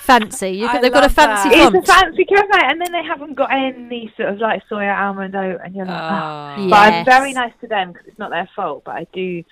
fancy. 0.00 0.50
You, 0.50 0.66
I 0.66 0.80
they've 0.80 0.92
got 0.92 1.04
a 1.04 1.08
fancy 1.08 1.50
that. 1.50 1.64
font. 1.64 1.76
it's 1.76 1.88
a 1.88 1.92
fancy 1.92 2.24
cafe, 2.24 2.58
and 2.64 2.80
then 2.80 2.92
they 2.92 3.02
haven't 3.02 3.34
got 3.34 3.52
any 3.52 4.12
sort 4.16 4.30
of 4.30 4.38
like 4.38 4.62
soya 4.68 4.96
almond 4.96 5.34
oat, 5.34 5.60
and 5.64 5.74
you're 5.74 5.86
like, 5.86 6.12
oh. 6.12 6.54
Oh. 6.58 6.70
But 6.70 6.76
I'm 6.76 7.02
oh. 7.02 7.04
very 7.04 7.32
nice 7.32 7.52
to 7.60 7.68
them 7.68 7.92
because 7.92 8.06
it's 8.08 8.18
not 8.18 8.30
their 8.30 8.48
fault. 8.56 8.82
But 8.84 8.96
I 8.96 9.06
do, 9.12 9.44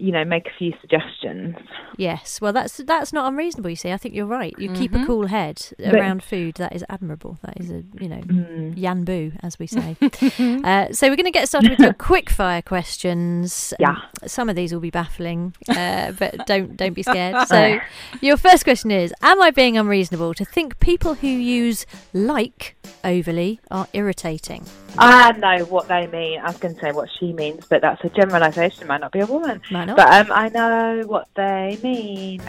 you 0.00 0.12
know, 0.12 0.24
make 0.24 0.46
a 0.46 0.50
few 0.58 0.72
suggestions. 0.80 1.56
Yes, 1.96 2.40
well, 2.40 2.52
that's 2.52 2.78
that's 2.78 3.12
not 3.12 3.28
unreasonable. 3.30 3.70
You 3.70 3.76
see, 3.76 3.92
I 3.92 3.96
think 3.96 4.14
you're 4.14 4.26
right. 4.26 4.54
You 4.58 4.72
keep 4.72 4.90
Mm-hmm. 4.92 5.02
a 5.04 5.06
cool 5.06 5.26
head 5.28 5.62
around 5.84 6.22
food. 6.24 6.54
That 6.56 6.74
is 6.74 6.84
admirable. 6.88 7.38
That 7.42 7.60
is 7.60 7.70
a 7.70 7.82
you 8.00 8.08
know 8.08 8.20
Mm. 8.20 8.74
yan 8.76 9.04
bu, 9.04 9.32
as 9.42 9.58
we 9.58 9.66
say. 9.66 9.96
uh, 10.02 10.92
so 10.92 11.08
we're 11.08 11.16
going 11.16 11.24
to 11.24 11.30
get 11.30 11.48
started 11.48 11.70
with 11.70 11.80
your 11.80 11.92
quick 12.10 12.30
fire 12.30 12.62
questions. 12.62 13.74
Yeah. 13.78 13.90
Um, 13.90 14.02
some 14.26 14.48
of 14.48 14.56
these 14.56 14.72
will 14.72 14.80
be 14.80 14.90
baffling, 14.90 15.54
uh, 15.68 16.12
but 16.18 16.46
don't 16.46 16.76
don't 16.76 16.94
be 16.94 17.02
scared. 17.02 17.46
So 17.48 17.78
your 18.20 18.36
first 18.36 18.64
question 18.64 18.90
is: 18.90 19.12
Am 19.22 19.40
I 19.42 19.50
being 19.50 19.76
unreasonable 19.76 20.34
to 20.34 20.44
think 20.44 20.80
people 20.80 21.14
who 21.14 21.28
use 21.28 21.86
like 22.12 22.76
overly 23.04 23.60
are 23.70 23.86
irritating? 23.92 24.64
I 24.98 25.32
know 25.32 25.64
what 25.64 25.88
they 25.88 26.06
mean. 26.06 26.40
I 26.40 26.46
was 26.46 26.58
going 26.58 26.74
to 26.74 26.80
say 26.80 26.92
what 26.92 27.08
she 27.18 27.32
means, 27.32 27.66
but 27.68 27.82
that's 27.82 28.02
a 28.04 28.08
generalisation. 28.10 28.82
It 28.82 28.86
might 28.86 29.00
not 29.00 29.12
be 29.12 29.20
a 29.20 29.26
woman. 29.26 29.60
Might 29.70 29.86
not. 29.86 29.96
But 29.96 30.12
um, 30.12 30.32
I 30.32 30.48
know 30.48 31.04
what 31.06 31.28
they 31.34 31.78
mean. 31.82 32.42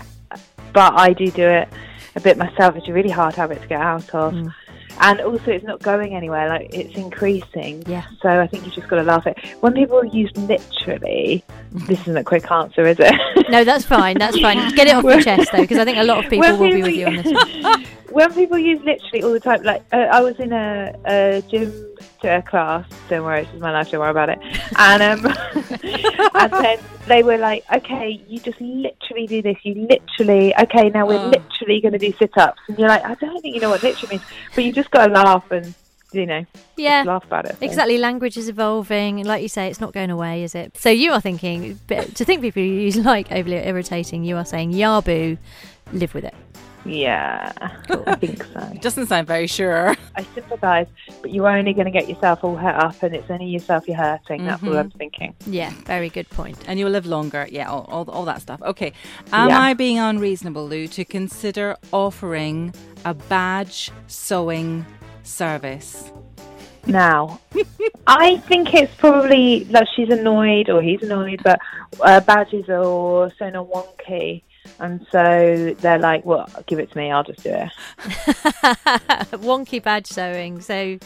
But 0.74 0.94
I 0.94 1.14
do 1.14 1.30
do 1.32 1.48
it 1.48 1.70
a 2.16 2.20
bit 2.20 2.38
myself. 2.38 2.76
It's 2.76 2.88
a 2.88 2.94
really 2.94 3.10
hard 3.10 3.36
habit 3.36 3.62
to 3.62 3.68
get 3.68 3.82
out 3.82 4.14
of. 4.14 4.34
Mm. 4.34 4.54
And 5.00 5.22
also, 5.22 5.52
it's 5.52 5.66
not 5.66 5.82
going 5.82 6.16
anywhere. 6.16 6.50
Like 6.50 6.74
it's 6.74 6.96
increasing. 6.96 7.84
Yeah. 7.88 8.06
So 8.22 8.30
I 8.30 8.48
think 8.48 8.66
you 8.66 8.72
just 8.72 8.88
got 8.88 8.98
to 8.98 9.04
laugh 9.04 9.26
at 9.26 9.38
it. 9.38 9.62
when 9.62 9.74
people 9.74 10.04
use 10.06 10.32
literally. 10.36 11.44
This 11.72 12.02
isn't 12.02 12.18
a 12.18 12.24
quick 12.24 12.52
answer, 12.52 12.86
is 12.86 12.98
it? 13.00 13.50
No, 13.50 13.64
that's 13.64 13.86
fine. 13.86 14.18
That's 14.18 14.40
fine. 14.40 14.58
Get 14.76 14.88
it 14.88 14.96
off 14.96 15.04
your 15.04 15.22
chest 15.24 15.52
though, 15.52 15.62
because 15.62 15.78
I 15.78 15.86
think 15.86 15.98
a 15.98 16.04
lot 16.04 16.24
of 16.24 16.30
people 16.30 16.58
will 16.58 16.72
be 16.72 16.84
with 16.84 16.96
you 16.96 17.08
on 17.08 17.16
this. 17.16 17.88
When 18.12 18.34
people 18.34 18.58
use 18.58 18.80
literally 18.84 19.24
all 19.24 19.32
the 19.34 19.40
time, 19.40 19.64
like 19.64 19.82
uh, 19.94 20.08
I 20.12 20.22
was 20.22 20.36
in 20.40 20.52
a, 20.52 20.92
a 21.06 21.42
gym 21.50 21.88
to 22.22 22.30
uh, 22.30 22.42
class, 22.42 22.86
don't 23.10 23.24
worry, 23.24 23.42
it's 23.44 23.62
my 23.62 23.72
life, 23.72 23.88
don't 23.90 24.00
worry 24.02 24.12
about 24.12 24.30
it. 24.30 24.40
And 24.78 25.02
um, 25.02 25.26
and 26.36 26.54
then 26.54 26.78
they 27.08 27.24
were 27.24 27.38
like, 27.38 27.64
okay, 27.74 28.20
you 28.28 28.40
just 28.42 28.60
literally 28.62 29.28
do 29.28 29.42
this. 29.42 29.56
You 29.64 29.88
literally, 29.90 30.54
okay, 30.62 30.90
now 30.90 31.08
we're 31.08 31.20
Oh. 31.20 31.30
literally 31.30 31.82
going 31.82 31.94
to 31.94 32.00
do 32.00 32.12
sit 32.20 32.32
ups. 32.38 32.60
And 32.68 32.78
you're 32.78 32.88
like, 32.90 33.04
I 33.06 33.16
don't 33.16 33.42
think 33.42 33.56
you 33.56 33.62
know 33.62 33.70
what 33.70 33.82
literally 33.84 34.18
means, 34.18 34.24
but 34.56 34.64
you 34.64 34.72
just 34.74 34.92
got 34.92 35.08
to 35.08 35.14
laugh 35.14 35.44
and, 35.52 35.74
you 36.12 36.26
know, 36.26 36.44
Yeah. 36.76 37.04
laugh 37.06 37.24
about 37.26 37.46
it. 37.46 37.58
Exactly, 37.62 37.98
language 37.98 38.36
is 38.38 38.50
evolving. 38.50 39.24
Like 39.24 39.42
you 39.42 39.48
say, 39.50 39.68
it's 39.68 39.80
not 39.80 39.94
going 39.94 40.10
away, 40.12 40.44
is 40.44 40.54
it? 40.54 40.78
So 40.78 40.90
you 40.90 41.12
are 41.14 41.22
thinking, 41.22 41.80
but 41.88 42.16
to 42.16 42.26
think 42.26 42.42
people 42.42 42.62
use 42.62 42.98
like 42.98 43.32
overly 43.32 43.58
irritating, 43.58 44.24
you 44.24 44.36
are 44.38 44.46
saying, 44.46 44.74
Yabu, 44.74 45.38
live 45.94 46.14
with 46.14 46.26
it. 46.26 46.36
Yeah, 46.84 47.52
I 47.60 48.16
think 48.16 48.44
so. 48.44 48.74
Doesn't 48.82 49.08
sound 49.08 49.28
very 49.28 49.48
sure. 49.48 49.96
I 50.16 50.24
sympathise, 50.34 50.88
but 51.22 51.32
you're 51.32 51.48
only 51.48 51.74
going 51.74 51.86
to 51.86 51.92
get 51.92 52.10
yourself 52.10 52.44
all 52.44 52.56
hurt 52.56 52.76
up, 52.76 53.02
and 53.04 53.16
it's 53.16 53.30
only 53.30 53.46
yourself 53.46 53.88
you're 53.88 53.98
hurting. 53.98 54.46
That's 54.46 54.64
all 54.64 54.78
I'm 54.78 54.90
thinking. 54.92 55.36
Yeah, 55.46 55.72
very 55.86 56.10
good 56.10 56.30
point. 56.30 56.58
And 56.68 56.80
you'll 56.80 56.90
live 56.90 57.06
longer. 57.06 57.48
Yeah, 57.50 57.70
all, 57.70 57.86
all, 57.90 58.10
all 58.10 58.26
that 58.26 58.42
stuff. 58.42 58.62
Okay. 58.64 58.94
Am 59.32 59.50
Yeah. 59.50 59.60
I 59.60 59.74
being 59.74 60.00
unreasonable, 60.00 60.68
Lou, 60.68 60.88
to 60.88 61.06
consider 61.06 61.78
offering 61.94 62.74
a 63.06 63.14
badge 63.14 63.92
sewing 64.08 64.86
service? 65.24 66.12
now. 66.88 67.40
I 68.08 68.38
think 68.38 68.74
it's 68.74 68.94
probably 68.96 69.66
like 69.66 69.88
she's 69.96 70.10
annoyed 70.10 70.68
or 70.70 70.82
he's 70.82 71.04
annoyed, 71.04 71.42
but 71.44 71.60
uh, 72.02 72.20
badges 72.22 72.66
are 72.70 73.32
so 73.38 73.50
not 73.52 73.68
wonky. 73.70 74.42
And 74.80 75.06
so 75.12 75.76
they're 75.80 76.00
like, 76.00 76.26
well, 76.26 76.50
give 76.66 76.80
it 76.80 76.92
to 76.92 76.98
me, 76.98 77.12
I'll 77.12 77.24
just 77.24 77.44
do 77.44 77.52
it. 77.52 77.70
Wonky 79.42 79.82
badge 79.82 80.08
sewing. 80.08 80.62
So, 80.62 80.98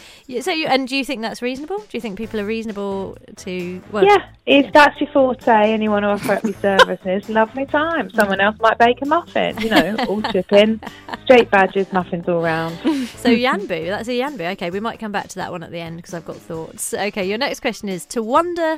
so 0.42 0.52
you, 0.52 0.68
and 0.68 0.88
do 0.88 0.96
you 0.96 1.04
think 1.04 1.22
that's 1.22 1.42
reasonable? 1.42 1.80
Do 1.80 1.88
you 1.92 2.02
think 2.02 2.18
people 2.18 2.40
are 2.40 2.46
reasonable 2.46 3.18
to? 3.38 3.82
Well, 3.92 4.06
Yeah, 4.06 4.26
if 4.46 4.72
that's 4.74 5.00
your 5.02 5.10
forte 5.12 5.74
and 5.74 5.84
you 5.84 5.92
want 5.92 6.04
to 6.04 6.08
offer 6.10 6.34
up 6.34 6.44
your 6.44 6.54
services, 6.54 7.28
lovely 7.30 7.66
time. 7.66 8.10
Someone 8.12 8.40
else 8.40 8.58
might 8.60 8.78
bake 8.78 9.02
a 9.02 9.06
muffin, 9.06 9.58
you 9.60 9.70
know, 9.70 9.96
all 10.08 10.22
chipping. 10.22 10.80
Straight 11.26 11.50
badges, 11.52 11.92
muffins 11.92 12.28
all 12.30 12.42
round. 12.42 12.78
So 13.16 13.30
Yanbu, 13.30 13.88
that's 13.88 14.08
a 14.08 14.12
Yanbu. 14.12 14.52
Okay, 14.54 14.70
we 14.70 14.80
might 14.80 15.00
come 15.00 15.12
back 15.12 15.28
to 15.30 15.36
that 15.36 15.52
one 15.52 15.64
at 15.64 15.72
the 15.72 15.80
end 15.80 15.98
because 15.98 16.14
I've 16.14 16.26
got 16.26 16.36
thoughts. 16.36 16.94
Okay, 16.94 17.28
your 17.28 17.38
next 17.40 17.60
question 17.60 17.90
is 17.90 18.06
to 18.08 18.22
wonder. 18.22 18.78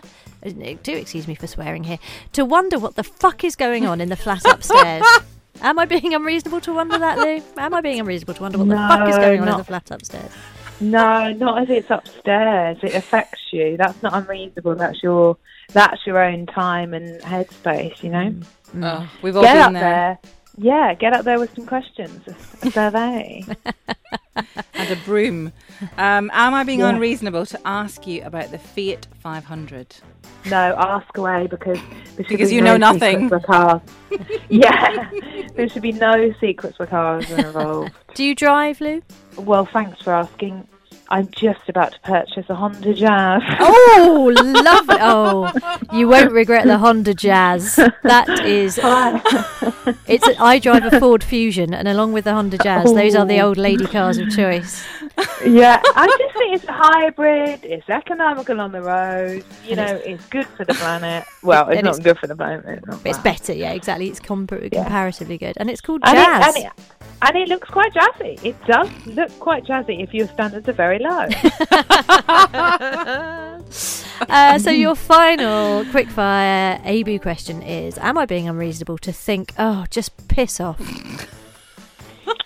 Do 0.54 0.94
excuse 0.94 1.28
me 1.28 1.36
for 1.36 1.48
swearing 1.48 1.84
here. 1.84 2.00
To 2.34 2.46
wonder 2.46 2.80
what 2.80 2.96
the 2.96 3.04
fuck 3.04 3.44
is 3.44 3.56
going 3.56 3.86
on 3.86 4.02
in 4.02 4.10
the 4.10 4.16
flat 4.16 4.46
upstairs. 4.46 5.04
Am 5.62 5.80
I 5.80 5.86
being 5.86 6.14
unreasonable 6.14 6.62
to 6.62 6.74
wonder 6.74 6.98
that, 7.00 7.18
Lou? 7.18 7.42
Am 7.58 7.74
I 7.74 7.82
being 7.82 8.00
unreasonable 8.00 8.36
to 8.36 8.42
wonder 8.44 8.58
what 8.60 8.68
the 8.70 8.76
fuck 8.76 9.10
is 9.10 9.16
No, 9.16 9.22
going 9.22 9.42
on 9.42 9.48
in 9.48 9.58
the 9.58 9.64
flat 9.64 9.90
upstairs? 9.90 10.32
No, 10.80 11.34
not 11.34 11.64
as 11.64 11.70
it's 11.70 11.90
upstairs. 11.90 12.78
It 12.84 12.94
affects 12.94 13.42
you. 13.52 13.78
That's 13.78 14.02
not 14.04 14.14
unreasonable. 14.14 14.76
That's 14.76 15.02
your 15.02 15.38
that's 15.74 16.06
your 16.06 16.24
own 16.24 16.46
time 16.46 16.94
and 16.94 17.20
headspace, 17.22 18.04
you 18.04 18.10
know? 18.10 18.30
Mm. 18.30 18.46
Mm. 18.76 18.84
Oh, 18.84 19.10
we've 19.22 19.36
all 19.36 19.44
get 19.44 19.54
been 19.54 19.62
up 19.64 19.74
there. 19.74 19.82
there. 19.82 20.20
Yeah, 20.58 20.94
get 20.96 21.14
up 21.14 21.24
there 21.24 21.40
with 21.40 21.54
some 21.56 21.66
questions. 21.68 22.22
A 22.64 22.72
survey. 22.72 23.44
And 24.76 24.92
a 24.92 24.96
broom. 25.06 25.52
Um, 25.98 26.30
am 26.32 26.54
I 26.54 26.64
being 26.64 26.80
Yeah. 26.82 26.90
unreasonable 26.90 27.48
to 27.48 27.60
ask 27.68 28.06
you 28.06 28.22
about 28.24 28.52
the 28.52 28.60
Fiat 28.60 29.08
500? 29.24 29.96
no, 30.46 30.76
ask 30.78 31.18
away 31.18 31.48
because 31.48 31.80
there 32.16 32.26
Because 32.30 32.50
be 32.50 32.56
you 32.58 32.62
no 32.62 32.78
know 32.78 32.92
nothing. 32.92 33.30
with 33.30 33.44
cars. 33.44 33.82
yeah, 34.50 35.10
there 35.56 35.68
should 35.70 35.82
be 35.82 35.92
no 35.94 36.32
secrets 36.40 36.78
with 36.78 36.92
cars 36.92 37.30
involved. 37.32 37.92
Do 38.14 38.24
you 38.24 38.36
drive, 38.36 38.80
Lou? 38.80 39.02
well, 39.38 39.66
thanks 39.66 40.00
for 40.04 40.14
asking. 40.14 40.68
I'm 41.10 41.30
just 41.32 41.70
about 41.70 41.94
to 41.94 42.00
purchase 42.02 42.46
a 42.50 42.56
Honda 42.56 42.94
Jazz. 42.94 43.42
Oh, 43.60 44.32
lovely! 44.36 44.96
Oh, 45.00 45.52
you 45.94 46.08
won't 46.10 46.32
regret 46.32 46.66
the 46.66 46.78
Honda 46.78 47.14
Jazz. 47.14 47.76
That 48.04 48.28
is, 48.46 48.78
it's. 50.08 50.28
I 50.40 50.60
drive 50.60 50.86
a 50.92 51.00
Ford 51.00 51.24
Fusion, 51.24 51.74
and 51.74 51.88
along 51.88 52.14
with 52.14 52.26
the 52.26 52.34
Honda 52.34 52.58
Jazz, 52.58 52.94
those 52.94 53.16
are 53.16 53.26
the 53.26 53.40
Oh. 53.40 53.48
old 53.50 53.58
lady 53.58 53.86
cars 53.86 54.18
of 54.18 54.30
choice. 54.30 54.86
Yeah, 55.46 55.82
I 55.96 56.08
just 56.08 56.34
think 56.38 56.56
it's 56.56 56.66
a 56.66 56.72
hybrid. 56.74 57.60
It's 57.64 57.90
economical 57.90 58.60
on 58.62 58.72
the 58.72 58.82
road. 58.82 59.44
You 59.66 59.72
And 59.72 59.78
know, 59.78 59.96
it's 60.06 60.26
good 60.28 60.46
for 60.56 60.66
the 60.66 60.74
planet. 60.76 61.26
Well, 61.44 61.70
it's 61.70 61.82
not 61.84 61.92
it's- 61.96 62.04
good 62.04 62.18
for 62.20 62.28
the 62.28 62.36
planet. 62.36 62.66
It's, 62.88 63.06
It's 63.06 63.18
better, 63.20 63.54
yeah, 63.54 63.72
exactly. 63.72 64.10
It's 64.10 64.20
compar- 64.20 64.68
Yeah. 64.72 64.84
comparatively 64.84 65.38
good, 65.38 65.56
and 65.58 65.70
it's 65.70 65.80
called 65.82 66.02
And 66.04 66.18
jazz. 66.18 66.56
it, 66.58 66.66
and, 66.66 66.66
it, 66.66 66.72
and 67.22 67.38
it 67.38 67.48
looks 67.48 67.70
quite 67.70 67.94
jazzy. 67.94 68.44
It 68.44 68.56
does 68.66 68.90
look 69.06 69.32
quite 69.40 69.64
jazzy 69.66 70.02
if 70.04 70.14
your 70.14 70.28
standards 70.28 70.68
are 70.68 70.74
very 70.74 71.00
low. 71.00 71.28
uh, 74.30 74.60
so 74.60 74.72
your 74.72 74.96
final 74.96 75.86
quickfire 75.86 76.84
ABU 76.86 77.20
question 77.22 77.62
is: 77.62 77.98
Am 78.00 78.18
I 78.18 78.26
being 78.26 78.50
unreasonable 78.50 78.98
to 79.00 79.14
think, 79.14 79.54
oh, 79.58 79.86
just 79.90 80.28
piss 80.28 80.60
off? 80.60 80.80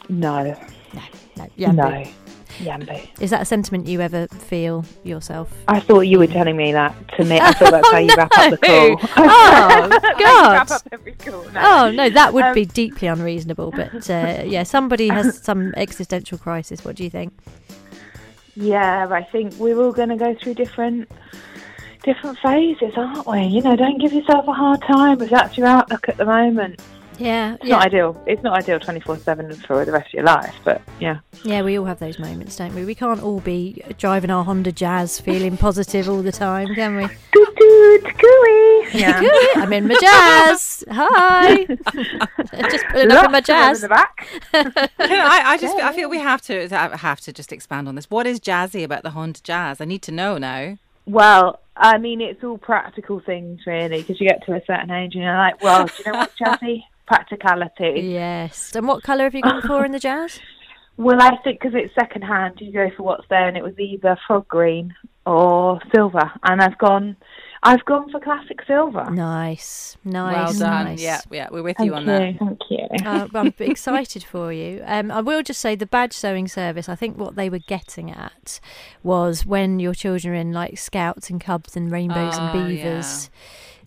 no, 0.10 0.56
No, 1.38 1.48
yeah. 1.56 1.72
no, 1.72 2.04
Yambi. 2.60 3.08
Is 3.20 3.30
that 3.32 3.42
a 3.42 3.46
sentiment 3.46 3.88
you 3.88 4.02
ever 4.02 4.28
feel 4.28 4.86
yourself? 5.04 5.52
I 5.68 5.80
thought 5.80 6.02
you 6.02 6.20
were 6.20 6.28
telling 6.28 6.56
me 6.58 6.72
that 6.72 6.94
to 7.18 7.24
me. 7.26 7.40
I 7.40 7.52
thought 7.54 7.72
that's 7.72 7.90
how 7.92 7.98
you 7.98 8.14
wrap 8.18 8.32
up 8.38 8.52
the 8.52 8.68
No. 8.68 8.96
call. 8.98 9.10
Oh, 9.18 10.00
God. 10.20 10.68
call. 11.20 11.44
No. 11.52 11.62
Oh 11.64 11.92
no, 11.92 12.10
that 12.10 12.34
would 12.34 12.44
Um, 12.46 12.54
be 12.54 12.66
deeply 12.66 13.08
unreasonable. 13.08 13.72
But 13.72 14.10
uh, 14.10 14.44
yeah, 14.46 14.64
somebody 14.64 15.08
has 15.10 15.38
some 15.44 15.74
existential 15.76 16.38
crisis. 16.38 16.84
What 16.86 16.96
do 16.96 17.04
you 17.04 17.10
think? 17.10 17.34
Yeah, 18.56 19.08
I 19.10 19.24
think 19.24 19.54
we're 19.56 19.78
all 19.80 19.94
going 19.94 20.10
to 20.10 20.18
go 20.18 20.36
through 20.36 20.56
different 20.56 21.10
different 22.04 22.38
phases, 22.40 22.94
aren't 22.98 23.28
we? 23.28 23.44
You 23.44 23.62
know, 23.62 23.76
don't 23.76 24.00
give 24.00 24.12
yourself 24.12 24.48
a 24.48 24.54
hard 24.54 24.82
time 24.82 25.22
if 25.22 25.30
that's 25.30 25.58
your 25.58 25.68
outlook 25.68 26.10
at 26.10 26.18
the 26.18 26.26
moment. 26.26 26.82
Yeah, 27.22 27.54
It's 27.54 27.66
yeah, 27.66 27.76
not 27.76 27.86
ideal. 27.86 28.24
It's 28.26 28.42
not 28.42 28.58
ideal 28.58 28.80
24 28.80 29.20
7 29.20 29.54
for 29.58 29.86
the 29.86 29.92
rest 29.92 30.08
of 30.08 30.14
your 30.14 30.24
life, 30.24 30.56
but 30.64 30.82
yeah. 31.00 31.20
yeah. 31.44 31.62
We 31.62 31.78
all 31.78 31.86
have 31.86 32.00
those 32.00 32.18
moments, 32.18 32.56
don't 32.56 32.74
we? 32.74 32.84
We 32.84 32.96
can't 32.96 33.22
all 33.22 33.40
be 33.40 33.84
driving 34.00 34.32
our 34.32 34.44
Honda 34.44 34.72
Jazz, 34.72 35.20
feeling 35.20 35.56
positive 35.56 36.10
all 36.10 36.24
the 36.24 36.32
time, 36.32 36.74
can 36.74 36.96
we? 36.96 37.08
Toot 37.34 37.56
toot, 37.56 38.04
gooey. 38.18 38.88
Yeah. 38.94 39.22
I'm 39.56 39.72
in 39.72 39.88
my 39.88 39.96
jazz. 40.02 40.84
Hi. 40.90 41.66
Just 42.70 42.86
putting 42.88 43.12
up 43.12 43.26
in 43.26 43.32
my 43.32 43.42
Lots 43.48 43.50
of 43.50 43.56
them 43.56 43.76
in 43.76 43.82
the 43.82 43.88
back. 43.88 44.28
You 45.00 45.16
know, 45.16 45.26
I, 45.26 45.44
I 45.46 45.58
just 45.58 45.78
I 45.78 45.94
feel 45.94 46.10
we 46.10 46.20
have 46.20 46.42
to 46.44 46.68
have 46.70 47.22
to 47.22 47.32
just 47.34 47.52
expand 47.52 47.88
on 47.88 47.96
this. 47.96 48.10
What 48.10 48.26
is 48.26 48.40
jazzy 48.40 48.84
about 48.84 49.04
the 49.04 49.12
Honda 49.12 49.42
Jazz? 49.42 49.80
I 49.80 49.86
need 49.86 50.02
to 50.04 50.12
know 50.12 50.38
now. 50.38 50.78
Well, 51.06 51.60
I 51.76 51.98
mean, 51.98 52.22
it's 52.22 52.44
all 52.44 52.58
practical 52.58 53.20
things, 53.20 53.62
really, 53.66 54.02
because 54.02 54.20
you 54.20 54.28
get 54.28 54.46
to 54.46 54.54
a 54.54 54.62
certain 54.66 54.92
age 54.92 55.16
and 55.16 55.24
you're 55.24 55.38
like, 55.38 55.64
well, 55.64 55.86
do 55.86 55.94
you 55.98 56.12
know 56.12 56.20
what, 56.20 56.32
Jazzy? 56.36 56.84
Practicality. 57.12 58.02
Yes. 58.08 58.72
And 58.76 58.88
what 58.88 59.04
colour 59.04 59.26
have 59.26 59.36
you 59.36 59.42
gone 59.42 59.62
for 59.62 59.84
in 59.86 59.92
the 59.92 60.00
jazz? 60.00 60.40
Well, 60.98 61.20
I 61.20 61.38
think 61.38 61.60
because 61.60 61.74
it's 61.74 61.96
second 61.96 62.22
hand, 62.24 62.58
you 62.60 62.72
go 62.72 62.92
for 62.96 63.02
what's 63.02 63.24
there, 63.30 63.48
and 63.48 63.58
it 63.58 63.64
was 63.64 63.74
either 63.80 64.16
frog 64.28 64.48
green 64.50 64.94
or 65.26 65.80
silver, 65.96 66.30
and 66.44 66.62
I've 66.62 66.78
gone, 66.78 67.16
I've 67.64 67.84
gone 67.86 68.12
for 68.12 68.20
classic 68.20 68.60
silver. 68.68 69.10
Nice. 69.10 69.98
nice, 70.04 70.36
well 70.36 70.46
Nice. 70.48 70.60
done. 70.60 70.86
nice. 70.86 71.02
Yeah, 71.02 71.22
yeah, 71.32 71.48
we're 71.50 71.64
with 71.64 71.78
Thank 71.78 71.88
you 71.90 71.96
on 71.96 72.06
that. 72.06 72.36
thank 72.38 72.60
you. 72.70 72.88
uh, 73.06 73.28
I'm 73.34 73.54
excited 73.60 74.24
for 74.24 74.54
you. 74.54 74.84
Um, 74.86 75.10
I 75.10 75.22
will 75.22 75.42
just 75.42 75.62
say 75.62 75.74
the 75.76 75.88
badge 75.88 76.14
sewing 76.14 76.48
service. 76.48 76.88
I 76.88 76.96
think 76.96 77.18
what 77.18 77.36
they 77.36 77.50
were 77.50 77.60
getting 77.60 78.12
at 78.12 78.60
was 79.02 79.44
when 79.44 79.80
your 79.80 79.96
children 79.96 80.34
are 80.36 80.38
in 80.38 80.52
like 80.52 80.78
scouts 80.78 81.32
and 81.32 81.42
cubs 81.42 81.76
and 81.76 81.90
rainbows 81.92 82.36
Oh, 82.38 82.42
and 82.48 82.68
beavers. 82.68 83.32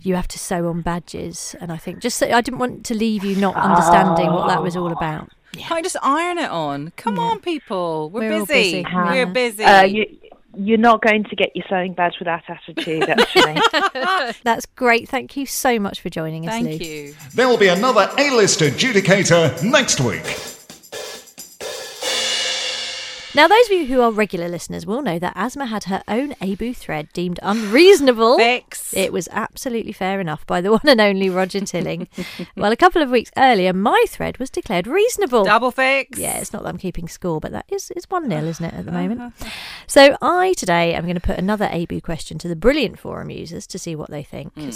You 0.04 0.14
have 0.16 0.28
to 0.28 0.38
sew 0.38 0.68
on 0.68 0.82
badges, 0.82 1.56
and 1.60 1.72
I 1.72 1.76
think 1.76 2.00
just 2.00 2.18
so, 2.18 2.30
I 2.30 2.40
didn't 2.40 2.58
want 2.58 2.84
to 2.86 2.94
leave 2.94 3.24
you 3.24 3.36
not 3.36 3.56
understanding 3.56 4.32
what 4.32 4.48
that 4.48 4.62
was 4.62 4.76
all 4.76 4.92
about. 4.92 5.30
Can't 5.54 5.78
you 5.78 5.82
just 5.84 5.96
iron 6.02 6.38
it 6.38 6.50
on? 6.50 6.92
Come 6.96 7.18
on, 7.18 7.40
people. 7.40 8.10
We're, 8.10 8.20
We're 8.20 8.40
all 8.40 8.46
busy. 8.46 8.82
busy. 8.82 8.94
We're 8.94 9.26
busy. 9.26 9.64
Uh, 9.64 9.84
you, 9.84 10.06
you're 10.56 10.78
not 10.78 11.00
going 11.00 11.24
to 11.24 11.36
get 11.36 11.54
your 11.54 11.64
sewing 11.68 11.94
badge 11.94 12.14
with 12.18 12.26
that 12.26 12.44
attitude, 12.48 13.08
actually. 13.08 13.60
That's 14.44 14.66
great. 14.66 15.08
Thank 15.08 15.36
you 15.36 15.46
so 15.46 15.78
much 15.78 16.00
for 16.00 16.10
joining 16.10 16.48
us, 16.48 16.54
Thank 16.54 16.80
Lou. 16.80 16.86
you. 16.86 17.14
There'll 17.34 17.56
be 17.56 17.68
another 17.68 18.10
A-list 18.18 18.60
adjudicator 18.60 19.62
next 19.62 20.00
week. 20.00 20.53
Now, 23.34 23.48
those 23.48 23.66
of 23.66 23.72
you 23.72 23.86
who 23.86 24.00
are 24.00 24.12
regular 24.12 24.48
listeners 24.48 24.86
will 24.86 25.02
know 25.02 25.18
that 25.18 25.32
Asma 25.34 25.66
had 25.66 25.84
her 25.84 26.04
own 26.06 26.36
ABU 26.40 26.72
thread 26.72 27.12
deemed 27.12 27.40
unreasonable. 27.42 28.38
Fix. 28.38 28.94
It 28.94 29.12
was 29.12 29.28
absolutely 29.32 29.90
fair 29.90 30.20
enough 30.20 30.46
by 30.46 30.60
the 30.60 30.70
one 30.70 30.86
and 30.86 31.00
only 31.00 31.28
Roger 31.28 31.60
Tilling. 31.60 32.06
well, 32.56 32.70
a 32.70 32.76
couple 32.76 33.02
of 33.02 33.10
weeks 33.10 33.32
earlier, 33.36 33.72
my 33.72 34.04
thread 34.08 34.38
was 34.38 34.50
declared 34.50 34.86
reasonable. 34.86 35.42
Double 35.42 35.72
fix. 35.72 36.16
Yeah, 36.16 36.38
it's 36.38 36.52
not 36.52 36.62
that 36.62 36.68
I'm 36.68 36.78
keeping 36.78 37.08
score, 37.08 37.40
but 37.40 37.50
that 37.50 37.64
is 37.68 37.90
it's 37.96 38.08
one 38.08 38.28
nil, 38.28 38.46
isn't 38.46 38.64
it, 38.64 38.72
at 38.72 38.86
the 38.86 38.92
moment? 38.92 39.20
Uh-huh. 39.20 39.50
So 39.88 40.16
I 40.22 40.52
today 40.52 40.94
am 40.94 41.02
going 41.02 41.16
to 41.16 41.20
put 41.20 41.36
another 41.36 41.68
ABU 41.72 42.02
question 42.02 42.38
to 42.38 42.46
the 42.46 42.54
brilliant 42.54 43.00
forum 43.00 43.30
users 43.30 43.66
to 43.66 43.80
see 43.80 43.96
what 43.96 44.10
they 44.10 44.22
think. 44.22 44.54
Hmm. 44.54 44.70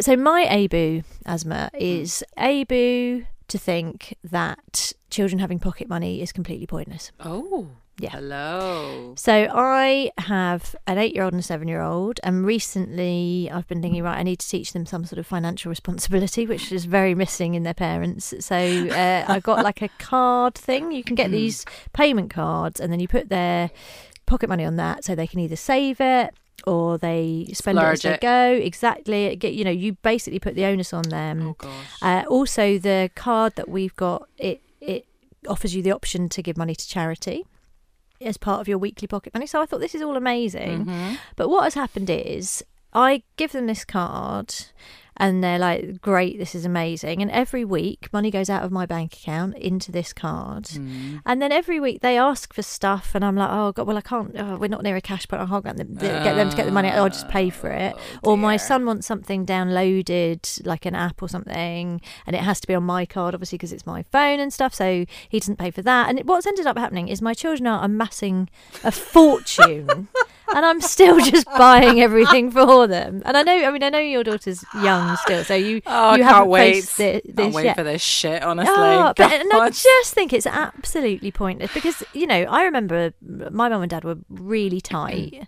So 0.00 0.16
my 0.16 0.48
ABU, 0.50 1.02
Asma, 1.26 1.70
hmm. 1.72 1.78
is 1.80 2.24
ABU 2.36 3.26
to 3.46 3.58
think 3.58 4.16
that 4.24 4.92
children 5.10 5.38
having 5.38 5.60
pocket 5.60 5.88
money 5.88 6.20
is 6.20 6.32
completely 6.32 6.66
pointless. 6.66 7.12
Oh. 7.20 7.68
Yeah. 7.98 8.10
Hello. 8.10 9.14
So 9.16 9.48
I 9.52 10.10
have 10.18 10.74
an 10.88 10.98
eight-year-old 10.98 11.32
and 11.32 11.40
a 11.40 11.44
seven-year-old, 11.44 12.18
and 12.24 12.44
recently 12.44 13.48
I've 13.52 13.68
been 13.68 13.80
thinking, 13.80 14.02
right, 14.02 14.18
I 14.18 14.24
need 14.24 14.40
to 14.40 14.48
teach 14.48 14.72
them 14.72 14.84
some 14.84 15.04
sort 15.04 15.18
of 15.20 15.26
financial 15.26 15.70
responsibility, 15.70 16.44
which 16.44 16.72
is 16.72 16.86
very 16.86 17.14
missing 17.14 17.54
in 17.54 17.62
their 17.62 17.74
parents. 17.74 18.34
So 18.40 18.56
uh, 18.56 19.24
I 19.28 19.38
got 19.38 19.62
like 19.62 19.80
a 19.80 19.88
card 19.98 20.56
thing. 20.56 20.90
You 20.90 21.04
can 21.04 21.14
get 21.14 21.30
these 21.30 21.64
payment 21.92 22.30
cards, 22.30 22.80
and 22.80 22.92
then 22.92 22.98
you 22.98 23.06
put 23.06 23.28
their 23.28 23.70
pocket 24.26 24.48
money 24.48 24.64
on 24.64 24.74
that, 24.76 25.04
so 25.04 25.14
they 25.14 25.28
can 25.28 25.38
either 25.38 25.56
save 25.56 26.00
it 26.00 26.34
or 26.66 26.98
they 26.98 27.50
spend 27.52 27.78
it 27.78 27.82
as 27.82 28.02
they 28.02 28.14
it. 28.14 28.20
go. 28.20 28.52
Exactly. 28.52 29.36
Get 29.36 29.54
you 29.54 29.64
know, 29.64 29.70
you 29.70 29.92
basically 30.02 30.40
put 30.40 30.56
the 30.56 30.64
onus 30.64 30.92
on 30.92 31.02
them. 31.02 31.50
Oh 31.50 31.52
gosh. 31.58 32.02
Uh, 32.02 32.24
also, 32.28 32.76
the 32.76 33.10
card 33.14 33.54
that 33.54 33.68
we've 33.68 33.94
got 33.94 34.28
it 34.36 34.62
it 34.80 35.06
offers 35.46 35.76
you 35.76 35.82
the 35.82 35.92
option 35.92 36.28
to 36.30 36.42
give 36.42 36.56
money 36.56 36.74
to 36.74 36.88
charity 36.88 37.46
as 38.26 38.36
part 38.36 38.60
of 38.60 38.68
your 38.68 38.78
weekly 38.78 39.08
pocket 39.08 39.34
money. 39.34 39.46
So 39.46 39.60
I 39.60 39.66
thought 39.66 39.80
this 39.80 39.94
is 39.94 40.02
all 40.02 40.16
amazing. 40.16 40.86
Mm-hmm. 40.86 41.14
But 41.36 41.48
what 41.48 41.64
has 41.64 41.74
happened 41.74 42.10
is 42.10 42.64
I 42.92 43.22
give 43.36 43.52
them 43.52 43.66
this 43.66 43.84
card. 43.84 44.54
And 45.16 45.44
they're 45.44 45.58
like, 45.58 46.00
great, 46.00 46.38
this 46.38 46.54
is 46.54 46.64
amazing. 46.64 47.22
And 47.22 47.30
every 47.30 47.64
week, 47.64 48.12
money 48.12 48.30
goes 48.30 48.50
out 48.50 48.64
of 48.64 48.72
my 48.72 48.84
bank 48.84 49.14
account 49.14 49.56
into 49.56 49.92
this 49.92 50.12
card. 50.12 50.64
Mm. 50.64 51.22
And 51.24 51.40
then 51.40 51.52
every 51.52 51.78
week, 51.78 52.00
they 52.00 52.18
ask 52.18 52.52
for 52.52 52.62
stuff. 52.62 53.12
And 53.14 53.24
I'm 53.24 53.36
like, 53.36 53.50
oh, 53.50 53.72
God, 53.72 53.86
well, 53.86 53.96
I 53.96 54.00
can't, 54.00 54.34
oh, 54.36 54.56
we're 54.56 54.68
not 54.68 54.82
near 54.82 54.96
a 54.96 55.00
cash 55.00 55.28
point. 55.28 55.42
I 55.42 55.46
can't 55.46 55.64
get 55.64 55.76
them, 55.76 55.94
get 55.94 56.34
them 56.34 56.50
to 56.50 56.56
get 56.56 56.66
the 56.66 56.72
money. 56.72 56.88
I'll 56.88 57.08
just 57.08 57.28
pay 57.28 57.50
for 57.50 57.70
it. 57.70 57.94
or 58.22 58.36
my 58.36 58.56
son 58.56 58.86
wants 58.86 59.06
something 59.06 59.46
downloaded, 59.46 60.66
like 60.66 60.84
an 60.86 60.94
app 60.94 61.22
or 61.22 61.28
something. 61.28 62.00
And 62.26 62.36
it 62.36 62.42
has 62.42 62.60
to 62.60 62.66
be 62.66 62.74
on 62.74 62.84
my 62.84 63.06
card, 63.06 63.34
obviously, 63.34 63.58
because 63.58 63.72
it's 63.72 63.86
my 63.86 64.02
phone 64.04 64.40
and 64.40 64.52
stuff. 64.52 64.74
So 64.74 65.06
he 65.28 65.38
doesn't 65.38 65.58
pay 65.58 65.70
for 65.70 65.82
that. 65.82 66.08
And 66.08 66.20
what's 66.28 66.46
ended 66.46 66.66
up 66.66 66.76
happening 66.76 67.08
is 67.08 67.22
my 67.22 67.34
children 67.34 67.66
are 67.66 67.84
amassing 67.84 68.48
a 68.82 68.90
fortune. 68.90 70.08
and 70.54 70.64
I'm 70.64 70.80
still 70.80 71.20
just 71.20 71.46
buying 71.46 72.00
everything 72.00 72.50
for 72.50 72.86
them. 72.86 73.22
And 73.24 73.36
I 73.36 73.42
know, 73.42 73.52
I 73.52 73.70
mean, 73.70 73.82
I 73.82 73.90
know 73.90 73.98
your 73.98 74.24
daughter's 74.24 74.64
young 74.74 75.03
still, 75.16 75.44
so 75.44 75.54
you 75.54 75.80
Oh, 75.86 76.12
you 76.14 76.22
can't 76.22 76.34
haven't 76.34 76.48
wait. 76.48 76.74
faced 76.74 76.90
thi- 76.92 77.20
Can't 77.20 77.36
this 77.36 77.54
wait 77.54 77.64
yet. 77.64 77.76
for 77.76 77.82
this 77.84 78.02
shit, 78.02 78.42
honestly. 78.42 78.74
Oh, 78.76 79.12
but 79.16 79.32
and 79.32 79.52
I 79.52 79.70
just 79.70 80.14
think 80.14 80.32
it's 80.32 80.46
absolutely 80.46 81.30
pointless 81.30 81.72
because 81.72 82.02
you 82.12 82.26
know 82.26 82.42
I 82.42 82.64
remember 82.64 83.12
my 83.22 83.68
mum 83.68 83.82
and 83.82 83.90
dad 83.90 84.04
were 84.04 84.18
really 84.28 84.80
tight, 84.80 85.46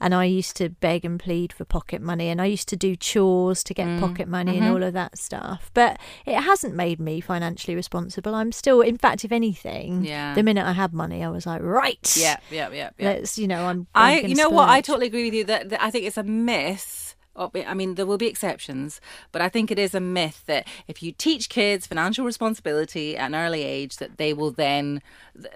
and 0.00 0.14
I 0.14 0.24
used 0.24 0.56
to 0.58 0.68
beg 0.68 1.04
and 1.04 1.18
plead 1.18 1.52
for 1.52 1.64
pocket 1.64 2.00
money, 2.02 2.28
and 2.28 2.40
I 2.40 2.46
used 2.46 2.68
to 2.68 2.76
do 2.76 2.94
chores 2.96 3.64
to 3.64 3.74
get 3.74 3.86
Mm, 3.88 4.00
pocket 4.00 4.28
money 4.28 4.52
mm-hmm. 4.54 4.62
and 4.64 4.72
all 4.74 4.82
of 4.82 4.92
that 4.94 5.16
stuff. 5.18 5.70
But 5.74 5.98
it 6.26 6.40
hasn't 6.40 6.74
made 6.74 7.00
me 7.00 7.20
financially 7.20 7.74
responsible. 7.74 8.34
I'm 8.34 8.52
still, 8.52 8.80
in 8.82 8.98
fact, 8.98 9.24
if 9.24 9.32
anything, 9.32 10.04
Yeah. 10.04 10.34
the 10.34 10.42
minute 10.42 10.66
I 10.66 10.72
had 10.72 10.92
money, 10.92 11.24
I 11.24 11.28
was 11.30 11.46
like, 11.46 11.62
right, 11.62 12.16
Yeah, 12.16 12.36
yeah, 12.50 12.68
yeah, 12.70 12.90
yeah. 12.98 13.08
let's 13.12 13.38
you 13.38 13.46
know 13.48 13.64
I'm. 13.66 13.86
I, 13.94 14.20
you 14.20 14.34
know 14.34 14.50
what? 14.50 14.68
I 14.68 14.80
totally 14.80 15.06
agree 15.06 15.24
with 15.24 15.34
you 15.34 15.44
that, 15.44 15.70
that 15.70 15.82
I 15.82 15.90
think 15.90 16.04
it's 16.04 16.16
a 16.18 16.22
myth. 16.22 17.07
I 17.38 17.74
mean, 17.74 17.94
there 17.94 18.06
will 18.06 18.18
be 18.18 18.26
exceptions, 18.26 19.00
but 19.32 19.40
I 19.40 19.48
think 19.48 19.70
it 19.70 19.78
is 19.78 19.94
a 19.94 20.00
myth 20.00 20.42
that 20.46 20.66
if 20.86 21.02
you 21.02 21.12
teach 21.12 21.48
kids 21.48 21.86
financial 21.86 22.24
responsibility 22.24 23.16
at 23.16 23.26
an 23.26 23.34
early 23.34 23.62
age, 23.62 23.96
that 23.98 24.18
they 24.18 24.32
will 24.34 24.50
then. 24.50 25.00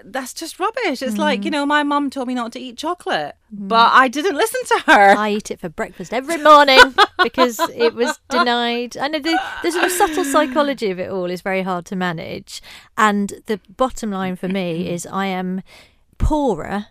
That's 0.05 0.33
just 0.33 0.61
rubbish. 0.61 1.03
It's 1.03 1.19
like 1.19 1.45
you 1.45 1.51
Mm. 1.51 1.55
know, 1.55 1.67
my 1.67 1.83
mum 1.83 2.09
told 2.11 2.29
me 2.29 2.35
not 2.35 2.53
to 2.53 2.61
eat 2.61 2.79
chocolate, 2.79 3.35
but 3.51 3.91
I 3.93 4.07
didn't 4.09 4.37
listen 4.37 4.61
to 4.67 4.83
her. 4.93 5.17
I 5.17 5.31
eat 5.31 5.51
it 5.51 5.59
for 5.61 5.69
breakfast 5.69 6.13
every 6.15 6.37
morning 6.39 6.95
because 7.23 7.59
it 7.75 7.95
was 7.95 8.19
denied. 8.31 8.97
I 8.97 9.09
know 9.09 9.19
the, 9.19 9.37
the 9.63 9.73
sort 9.73 9.85
of 9.85 9.91
subtle 9.93 10.25
psychology 10.25 10.91
of 10.91 11.01
it 11.01 11.11
all 11.11 11.31
is 11.31 11.41
very 11.43 11.63
hard 11.63 11.85
to 11.87 11.97
manage. 11.97 12.63
And 12.97 13.33
the 13.47 13.61
bottom 13.77 14.11
line 14.13 14.37
for 14.37 14.49
me 14.49 14.89
is 14.89 15.07
I 15.07 15.27
am 15.27 15.63
poorer 16.19 16.87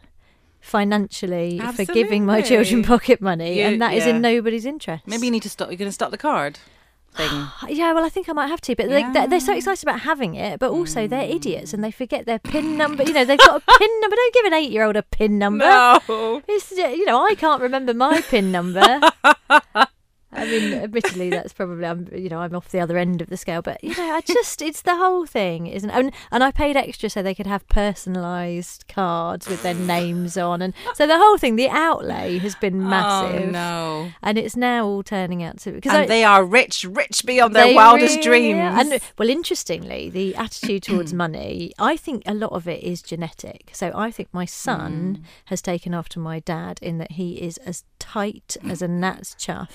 financially 0.62 1.60
for 1.76 1.86
giving 1.86 2.26
my 2.26 2.42
children 2.42 2.84
pocket 2.84 3.22
money, 3.22 3.60
You- 3.60 3.66
and 3.66 3.82
that 3.82 3.94
is 3.94 4.06
yeah. 4.06 4.16
in 4.16 4.22
nobody's 4.22 4.66
interest. 4.66 5.06
Maybe 5.08 5.26
you 5.26 5.32
need 5.32 5.44
to 5.44 5.50
stop. 5.50 5.70
You're 5.70 5.78
going 5.78 5.90
to 5.90 5.94
stop 5.94 6.12
the 6.12 6.18
card 6.18 6.60
thing. 7.14 7.48
Yeah, 7.68 7.92
well, 7.94 8.06
I 8.06 8.10
think 8.10 8.30
I 8.30 8.34
might 8.34 8.48
have 8.48 8.62
to. 8.62 8.76
But 8.76 8.88
they, 8.90 9.04
they're, 9.12 9.28
they're 9.28 9.40
so 9.42 9.54
excited 9.54 9.84
about 9.84 10.00
having 10.02 10.36
it, 10.36 10.60
but 10.60 10.72
also 10.72 11.08
they're 11.08 11.24
idiots 11.30 11.74
and 11.74 11.84
they 11.84 11.92
forget 11.92 12.26
their 12.26 12.40
PIN 12.40 12.78
number. 12.82 13.04
You 13.04 13.14
know, 13.14 13.26
they've 13.26 13.38
got 13.38 13.62
a 13.62 13.78
PIN 13.80 14.00
number. 14.02 14.16
Don't 14.16 14.34
give 14.34 14.46
an 14.46 14.54
eight-year-old 14.54 14.96
a 14.96 15.04
PIN 15.04 15.38
number. 15.38 15.66
No. 15.66 16.42
It's 16.48 16.72
you 16.72 17.06
know 17.06 17.26
I 17.26 17.36
can't 17.36 17.62
remember 17.62 17.94
my 17.94 18.22
PIN 18.22 18.52
number. 18.52 19.02
I 20.34 20.46
mean, 20.46 20.74
admittedly, 20.74 21.30
that's 21.30 21.54
probably 21.54 21.86
I'm 21.86 22.08
you 22.14 22.30
know 22.30 22.40
I'm 22.40 22.56
off 22.56 22.70
the 22.70 22.80
other 22.80 22.98
end 22.98 23.22
of 23.22 23.30
the 23.30 23.38
scale, 23.38 23.62
but 23.62 23.84
you 23.84 23.96
know 23.96 24.16
I 24.16 24.22
just 24.22 24.62
it's 24.62 24.82
the 24.82 24.96
whole 24.96 25.26
thing, 25.26 25.68
isn't 25.68 25.90
it? 25.90 25.94
And, 25.94 26.12
and 26.32 26.44
I 26.44 26.52
paid 26.52 26.78
extra 26.78 27.10
so 27.10 27.22
they 27.22 27.36
could 27.36 27.48
have 27.48 27.68
personalised 27.68 28.88
cards 28.88 29.48
with 29.48 29.64
their 29.64 29.74
names 29.74 30.38
on, 30.38 30.62
and 30.62 30.74
so 30.96 31.06
the 31.06 31.18
whole 31.18 31.38
thing, 31.38 31.56
the 31.56 31.70
outlay 31.70 32.38
has 32.40 32.56
been 32.56 32.82
oh, 32.82 32.90
massive. 32.90 33.50
Oh 33.50 33.52
no. 33.52 34.12
And 34.22 34.38
it's 34.38 34.56
now 34.56 34.86
all 34.86 35.04
turning 35.04 35.44
out 35.44 35.58
to 35.60 35.72
because 35.72 36.08
they 36.08 36.24
are 36.24 36.46
rich, 36.46 36.86
rich 36.86 37.24
beyond 37.26 37.56
their 37.56 37.76
wildest 37.76 38.26
really 38.26 38.54
dreams. 38.54 38.60
And 38.60 39.02
well, 39.18 39.30
interestingly, 39.30 40.10
the 40.10 40.36
attitude 40.36 40.84
towards 40.84 41.14
money, 41.14 41.74
I 41.78 41.98
think 41.98 42.24
a 42.26 42.34
lot 42.34 42.52
of 42.52 42.68
it 42.68 42.84
is 42.84 43.02
genetic. 43.02 43.70
So 43.74 43.92
I 43.94 44.12
think 44.12 44.30
my 44.32 44.46
son 44.46 45.18
mm. 45.18 45.24
has 45.46 45.62
taken 45.62 45.94
after 45.94 46.20
my 46.20 46.40
dad 46.40 46.80
in 46.82 46.98
that 47.00 47.14
he 47.14 47.42
is 47.42 47.58
as 47.58 47.84
tight 48.02 48.58
as 48.68 48.82
a 48.82 48.88
gnat's 48.88 49.36
chuff. 49.36 49.70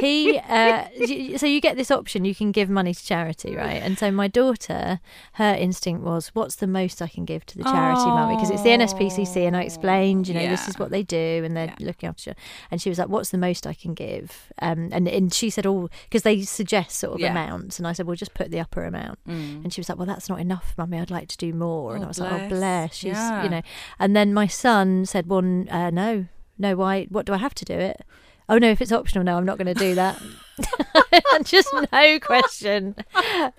He 0.00 0.36
uh, 0.38 0.88
so 1.38 1.46
you 1.46 1.60
get 1.60 1.76
this 1.76 1.90
option 1.90 2.24
you 2.24 2.34
can 2.34 2.50
give 2.52 2.68
money 2.68 2.92
to 2.92 3.04
charity 3.04 3.54
right? 3.54 3.80
And 3.82 3.96
so 3.98 4.10
my 4.10 4.26
daughter 4.28 5.00
her 5.34 5.54
instinct 5.54 6.02
was 6.02 6.28
what's 6.34 6.56
the 6.56 6.66
most 6.66 7.00
i 7.00 7.06
can 7.06 7.24
give 7.24 7.46
to 7.46 7.56
the 7.56 7.64
charity 7.64 8.10
mummy? 8.10 8.34
Because 8.34 8.50
it's 8.50 8.62
the 8.62 8.70
nspcc 8.70 9.36
and 9.46 9.56
i 9.56 9.62
explained 9.62 10.26
you 10.28 10.34
know 10.34 10.48
this 10.48 10.66
is 10.68 10.78
what 10.78 10.90
they 10.90 11.02
do 11.02 11.42
and 11.44 11.56
they're 11.56 11.74
looking 11.80 12.08
after 12.08 12.34
and 12.70 12.82
she 12.82 12.88
was 12.88 12.98
like 12.98 13.08
what's 13.08 13.30
the 13.30 13.38
most 13.38 13.66
i 13.66 13.74
can 13.74 13.94
give? 13.94 14.52
Um, 14.60 14.88
and, 14.92 15.06
and 15.08 15.32
she 15.32 15.48
said 15.50 15.66
oh 15.66 15.88
because 16.04 16.22
they 16.22 16.42
suggest 16.42 16.98
sort 16.98 17.14
of 17.14 17.20
Yeah. 17.20 17.30
amounts 17.30 17.78
and 17.78 17.86
i 17.86 17.92
said 17.92 18.06
well 18.06 18.16
just 18.16 18.34
put 18.34 18.50
the 18.50 18.60
upper 18.60 18.84
amount. 18.84 19.18
And 19.26 19.72
she 19.72 19.80
was 19.80 19.88
like 19.88 19.98
well 19.98 20.06
that's 20.06 20.28
not 20.28 20.40
enough 20.40 20.74
mummy 20.76 20.98
i'd 20.98 21.10
like 21.10 21.28
to 21.28 21.36
do 21.36 21.52
more. 21.52 21.94
And 21.94 22.02
Oh, 22.02 22.06
i 22.06 22.08
was 22.08 22.18
like 22.18 22.32
oh 22.32 22.48
bless. 22.48 22.50
bless. 22.58 22.94
She's 22.96 23.12
Yeah. 23.12 23.42
you 23.44 23.48
know 23.50 23.62
and 23.98 24.16
then 24.16 24.34
my 24.34 24.46
son 24.46 25.04
said 25.06 25.26
well 25.28 25.44
uh, 25.70 25.90
no 25.90 26.26
no 26.58 26.76
why 26.76 27.04
what 27.10 27.26
do 27.26 27.32
i 27.32 27.36
have 27.38 27.54
to 27.54 27.64
do 27.64 27.74
it 27.74 28.02
oh 28.48 28.58
no 28.58 28.68
if 28.70 28.80
it's 28.80 28.92
optional 28.92 29.24
no 29.24 29.36
i'm 29.36 29.44
not 29.44 29.58
going 29.58 29.66
to 29.72 29.74
do 29.74 29.94
that 29.94 30.20
just 31.44 31.68
no 31.92 32.18
question 32.18 32.96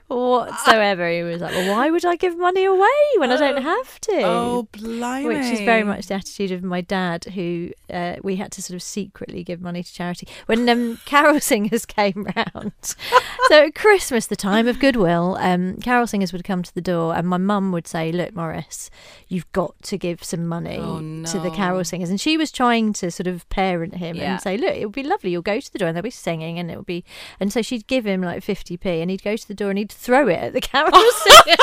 whatsoever 0.08 1.10
he 1.10 1.24
was 1.24 1.42
like 1.42 1.54
well 1.54 1.76
why 1.78 1.90
would 1.90 2.06
i 2.06 2.16
give 2.16 2.38
money 2.38 2.66
away 2.66 2.88
when 3.18 3.32
i 3.32 3.38
don't 3.38 3.62
have 3.62 4.00
to 4.02 4.22
Oh, 4.22 4.68
blimey. 4.74 5.26
which 5.28 5.46
is 5.46 5.62
very 5.62 5.84
much 5.84 6.08
the 6.08 6.16
attitude 6.16 6.52
of 6.52 6.62
my 6.64 6.82
dad, 6.82 7.24
who 7.26 7.72
uh, 7.90 8.16
we 8.22 8.36
had 8.36 8.52
to 8.54 8.62
sort 8.62 8.76
of 8.76 8.82
secretly 8.84 9.44
give 9.44 9.62
money 9.62 9.82
to 9.84 9.94
charity. 9.94 10.28
When 10.46 10.68
um, 10.68 11.00
carol 11.06 11.40
singers 11.52 11.86
came 11.86 12.28
round, 12.36 12.74
so 12.82 13.66
at 13.66 13.76
Christmas, 13.76 14.28
the 14.28 14.36
time 14.36 14.68
of 14.68 14.80
goodwill, 14.80 15.38
um, 15.40 15.78
carol 15.78 16.06
singers 16.08 16.34
would 16.34 16.44
come 16.44 16.64
to 16.64 16.74
the 16.74 16.82
door, 16.82 17.16
and 17.16 17.28
my 17.28 17.38
mum 17.38 17.72
would 17.72 17.88
say, 17.88 18.12
"Look, 18.12 18.36
Morris, 18.36 18.90
you've 19.28 19.50
got 19.54 19.82
to 19.84 19.98
give 19.98 20.24
some 20.24 20.46
money 20.48 20.80
Oh, 20.82 21.00
to 21.32 21.40
the 21.40 21.52
carol 21.52 21.84
singers," 21.86 22.10
and 22.10 22.20
she 22.20 22.36
was 22.36 22.52
trying 22.52 22.92
to 22.94 23.10
sort 23.12 23.28
of 23.28 23.48
parent 23.50 23.96
him 23.96 24.18
Yeah. 24.18 24.34
and 24.34 24.42
say, 24.42 24.58
"Look, 24.58 24.76
it 24.82 24.86
would 24.86 24.96
be 24.96 25.04
lovely. 25.04 25.32
You'll 25.32 25.42
go 25.42 25.60
to 25.60 25.72
the 25.72 25.80
door, 25.80 25.88
and 25.90 25.96
they'll 25.96 26.04
be 26.04 26.10
singing, 26.10 26.58
and 26.60 26.70
it 26.72 26.78
would 26.78 26.86
be," 26.86 27.04
and 27.40 27.52
so 27.54 27.62
she'd 27.62 27.88
give 27.88 28.06
him 28.06 28.22
like 28.22 28.44
fifty 28.44 28.78
p, 28.78 29.02
and 29.02 29.10
he'd 29.12 29.24
go 29.24 29.36
to 29.36 29.48
the 29.48 29.54
door 29.54 29.70
and 29.70 29.78
he'd 29.78 29.92
throw 29.92 30.28
it 30.28 30.36
at 30.40 30.54
the 30.54 30.62
singer. 31.46 31.56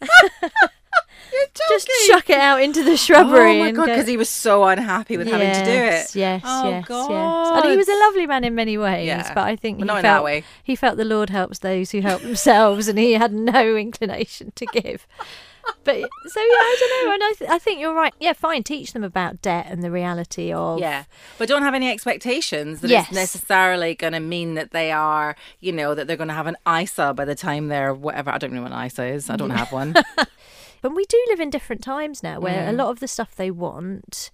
Just 1.68 1.88
chuck 2.06 2.30
it 2.30 2.38
out 2.38 2.62
into 2.62 2.82
the 2.82 2.96
shrubbery. 2.96 3.60
Oh 3.60 3.64
my 3.64 3.70
god, 3.72 3.86
go- 3.86 3.92
because 3.92 4.06
he 4.08 4.16
was 4.16 4.28
so 4.30 4.64
unhappy 4.64 5.16
with 5.16 5.26
having 5.28 5.52
to 5.52 5.64
do 5.64 5.70
it. 5.70 6.14
Yes, 6.16 6.42
oh, 6.44 6.68
yes, 6.70 6.86
God. 6.88 7.10
yes. 7.10 7.62
And 7.62 7.70
he 7.70 7.76
was 7.76 7.88
a 7.88 7.98
lovely 8.06 8.26
man 8.26 8.44
in 8.44 8.54
many 8.54 8.78
ways, 8.78 9.06
Yeah. 9.06 9.32
but 9.34 9.44
I 9.44 9.54
think 9.54 9.78
he 9.78 9.84
not 9.84 9.98
in 9.98 10.02
felt 10.02 10.20
that 10.20 10.24
way. 10.24 10.44
he 10.64 10.74
felt 10.74 10.96
the 10.96 11.04
Lord 11.04 11.30
helps 11.30 11.58
those 11.58 11.90
who 11.90 12.00
help 12.00 12.22
themselves, 12.22 12.88
and 12.88 12.98
he 12.98 13.12
had 13.12 13.32
no 13.32 13.76
inclination 13.76 14.52
to 14.56 14.66
give. 14.66 15.06
But 15.84 15.96
so 15.96 16.00
yeah, 16.00 16.06
I 16.40 16.76
don't 16.80 17.06
know, 17.06 17.12
and 17.14 17.22
I, 17.22 17.32
th- 17.38 17.50
I 17.50 17.58
think 17.58 17.80
you're 17.80 17.94
right. 17.94 18.12
Yeah, 18.20 18.32
fine. 18.34 18.62
Teach 18.62 18.92
them 18.92 19.02
about 19.04 19.40
debt 19.42 19.66
and 19.70 19.82
the 19.82 19.90
reality 19.90 20.52
of 20.52 20.80
Yeah, 20.80 21.04
but 21.38 21.48
don't 21.48 21.62
have 21.62 21.74
any 21.74 21.90
expectations 21.90 22.80
that 22.80 22.90
Yes. 22.90 23.06
it's 23.06 23.14
necessarily 23.14 23.94
going 23.94 24.12
to 24.12 24.20
mean 24.20 24.54
that 24.54 24.72
they 24.72 24.92
are, 24.92 25.34
you 25.60 25.72
know, 25.72 25.94
that 25.94 26.06
they're 26.06 26.16
going 26.16 26.28
to 26.28 26.34
have 26.34 26.46
an 26.46 26.56
ISA 26.68 27.14
by 27.14 27.24
the 27.24 27.34
time 27.34 27.68
they're 27.68 27.94
whatever. 27.94 28.30
I 28.30 28.38
don't 28.38 28.52
know 28.52 28.62
what 28.62 28.72
an 28.72 28.86
ISA 28.86 29.04
is. 29.06 29.30
I 29.30 29.36
don't 29.36 29.50
have 29.50 29.72
one. 29.72 29.94
But 30.80 30.94
we 30.94 31.04
do 31.06 31.20
live 31.28 31.40
in 31.40 31.50
different 31.50 31.82
times 31.82 32.22
now, 32.22 32.38
where 32.38 32.62
Mm. 32.66 32.68
a 32.68 32.72
lot 32.72 32.90
of 32.90 33.00
the 33.00 33.08
stuff 33.08 33.34
they 33.34 33.50
want 33.50 34.30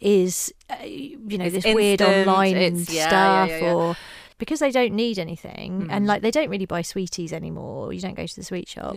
is, 0.00 0.52
uh, 0.68 0.82
you 0.84 1.38
know, 1.38 1.44
It's 1.44 1.64
this 1.64 1.72
weird 1.72 2.02
online 2.02 2.56
yeah, 2.56 2.82
stuff, 2.82 2.90
yeah, 2.92 3.46
yeah, 3.46 3.58
yeah. 3.60 3.72
or 3.74 3.96
because 4.44 4.60
they 4.60 4.70
don't 4.70 4.94
need 4.94 5.18
anything, 5.18 5.82
Mm. 5.82 5.88
and 5.90 6.06
like 6.06 6.22
they 6.22 6.30
don't 6.30 6.48
really 6.50 6.66
buy 6.66 6.82
sweeties 6.82 7.32
anymore. 7.32 7.92
You 7.92 8.00
don't 8.00 8.14
go 8.16 8.26
to 8.26 8.36
the 8.36 8.44
sweet 8.44 8.68
shop. 8.68 8.96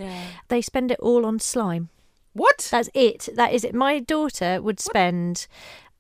They 0.50 0.62
spend 0.62 0.92
it 0.92 1.00
all 1.00 1.26
on 1.26 1.40
slime. 1.40 1.90
what? 2.34 2.68
That's 2.72 2.90
it. 2.94 3.30
That 3.36 3.52
is 3.54 3.64
it. 3.64 3.74
My 3.74 4.00
daughter 4.00 4.62
would 4.62 4.80
spend. 4.80 5.48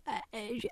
uh, 0.08 0.20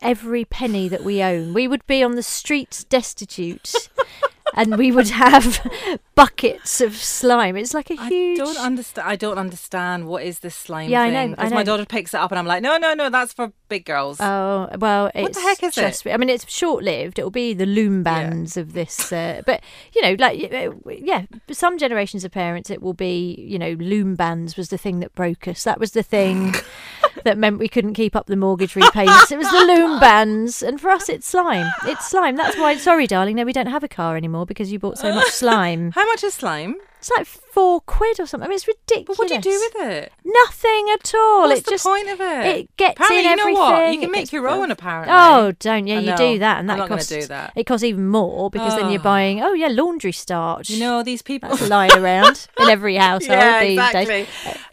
Every 0.02 0.46
penny 0.46 0.88
that 0.88 1.04
we 1.04 1.22
own, 1.24 1.54
we 1.54 1.68
would 1.68 1.86
be 1.88 2.02
on 2.04 2.16
the 2.16 2.24
streets 2.24 2.84
destitute, 2.86 3.74
and 4.54 4.78
we 4.78 4.92
would 4.92 5.10
have 5.10 5.60
buckets 6.14 6.80
of 6.82 6.96
slime. 6.96 7.56
It's 7.56 7.74
like 7.74 7.90
a 7.90 7.96
huge. 7.96 8.40
I 8.40 8.44
don't 8.44 8.58
understand. 8.58 9.08
I 9.08 9.16
don't 9.16 9.38
understand 9.38 10.08
what 10.08 10.24
is 10.24 10.40
this 10.40 10.56
slime 10.56 10.90
Yeah, 10.90 11.02
I 11.02 11.10
know, 11.10 11.30
Because 11.30 11.52
my 11.52 11.64
daughter 11.64 11.86
picks 11.86 12.14
it 12.14 12.18
up 12.18 12.32
and 12.32 12.40
I'm 12.40 12.46
like, 12.46 12.62
no, 12.62 12.78
no, 12.78 12.94
no, 12.94 13.10
that's 13.10 13.34
for 13.34 13.52
big 13.70 13.86
girls. 13.86 14.20
Oh 14.22 14.70
well, 14.78 15.08
it's 15.16 15.22
What 15.24 15.34
the 15.34 15.42
heck 15.42 15.64
is 15.64 15.78
it? 15.78 16.14
I 16.14 16.18
mean, 16.18 16.30
it's 16.30 16.50
short-lived. 16.50 17.18
It'll 17.18 17.32
be 17.32 17.54
the 17.54 17.66
loom 17.66 18.04
bands 18.04 18.58
of 18.58 18.74
this, 18.74 19.12
uh, 19.12 19.42
but 19.46 19.62
you 19.94 20.02
know, 20.02 20.16
like 20.20 20.54
uh, 20.54 20.72
yeah, 20.88 21.26
some 21.52 21.78
generations 21.78 22.24
of 22.24 22.32
parents, 22.32 22.70
it 22.70 22.82
will 22.82 22.94
be 22.94 23.36
you 23.40 23.58
know, 23.58 23.72
loom 23.72 24.16
bands 24.16 24.58
was 24.58 24.70
the 24.70 24.78
thing 24.78 25.00
that 25.00 25.16
broke 25.16 25.48
us. 25.48 25.64
That 25.64 25.80
was 25.80 25.92
the 25.92 26.04
thing 26.04 26.54
that 27.24 27.38
meant 27.38 27.60
we 27.60 27.68
couldn't 27.68 27.96
keep 27.96 28.16
up 28.16 28.28
the 28.28 28.36
mortgage 28.36 28.76
repayments. 28.76 29.32
It 29.32 29.38
was 29.38 29.50
the 29.50 29.66
loom 29.66 30.00
bands, 30.00 30.62
and 30.62 30.80
for 30.80 30.92
us, 30.92 31.10
it's 31.10 31.28
slime. 31.28 31.72
It's 31.86 32.08
slime. 32.08 32.36
That's 32.36 32.58
why. 32.58 32.78
Sorry, 32.78 33.08
darling. 33.08 33.38
No, 33.38 33.44
we 33.44 33.54
don't 33.54 33.68
have 33.68 33.84
a 33.84 33.88
car 33.88 34.16
anymore 34.16 34.35
because 34.44 34.72
you 34.72 34.80
bought 34.80 34.98
so 34.98 35.14
much 35.14 35.28
slime. 35.32 35.92
How 35.92 36.06
much 36.08 36.24
is 36.24 36.34
slime? 36.34 36.76
It's 37.00 37.12
like 37.16 37.28
four 37.56 37.80
quid 37.82 38.20
or 38.20 38.26
something. 38.28 38.46
I 38.46 38.50
mean, 38.50 38.58
it's 38.58 38.68
ridiculous. 38.68 39.08
But 39.08 39.18
what 39.18 39.28
do 39.30 39.36
you 39.36 39.42
do 39.42 39.50
with 39.74 39.88
it? 39.94 40.12
Nothing 40.26 40.88
at 40.94 41.14
all. 41.16 41.48
What's 41.48 41.62
it 41.62 41.66
the 41.66 41.72
just 41.72 41.86
point 41.86 42.10
of 42.10 42.20
it? 42.20 42.46
It 42.46 42.78
gets 42.78 43.00
Apparently, 43.00 43.18
in 43.20 43.24
you 43.24 43.36
know 43.38 43.42
everything. 43.44 43.62
what? 43.62 43.94
You 43.94 44.00
can 44.02 44.12
make 44.12 44.32
your 44.34 44.48
own. 44.50 44.72
Apparently. 44.72 45.14
Oh, 45.16 45.54
don't 45.60 45.88
yeah, 45.88 46.00
you 46.00 46.16
do 46.18 46.40
that, 46.40 46.60
and 46.60 46.70
that 46.70 46.74
I'm 46.74 46.80
not 46.80 46.90
gonna 46.90 47.00
costs. 47.00 47.10
do 47.10 47.26
that. 47.28 47.54
It 47.56 47.64
costs 47.66 47.86
even 47.86 48.08
more 48.10 48.50
because 48.50 48.76
then 48.76 48.92
you're 48.92 49.00
Oh. 49.00 49.04
buying. 49.04 49.42
Oh 49.42 49.54
yeah, 49.54 49.70
laundry 49.70 50.12
starch. 50.12 50.70
You 50.70 50.80
know 50.80 51.02
these 51.02 51.22
people. 51.22 51.50
that's 51.50 51.70
lying 51.70 51.94
around 51.94 52.48
in 52.60 52.68
every 52.70 52.96
household 52.96 53.40
yeah, 53.40 53.60
these 53.62 53.80
exactly. 53.80 54.06
days. 54.06 54.28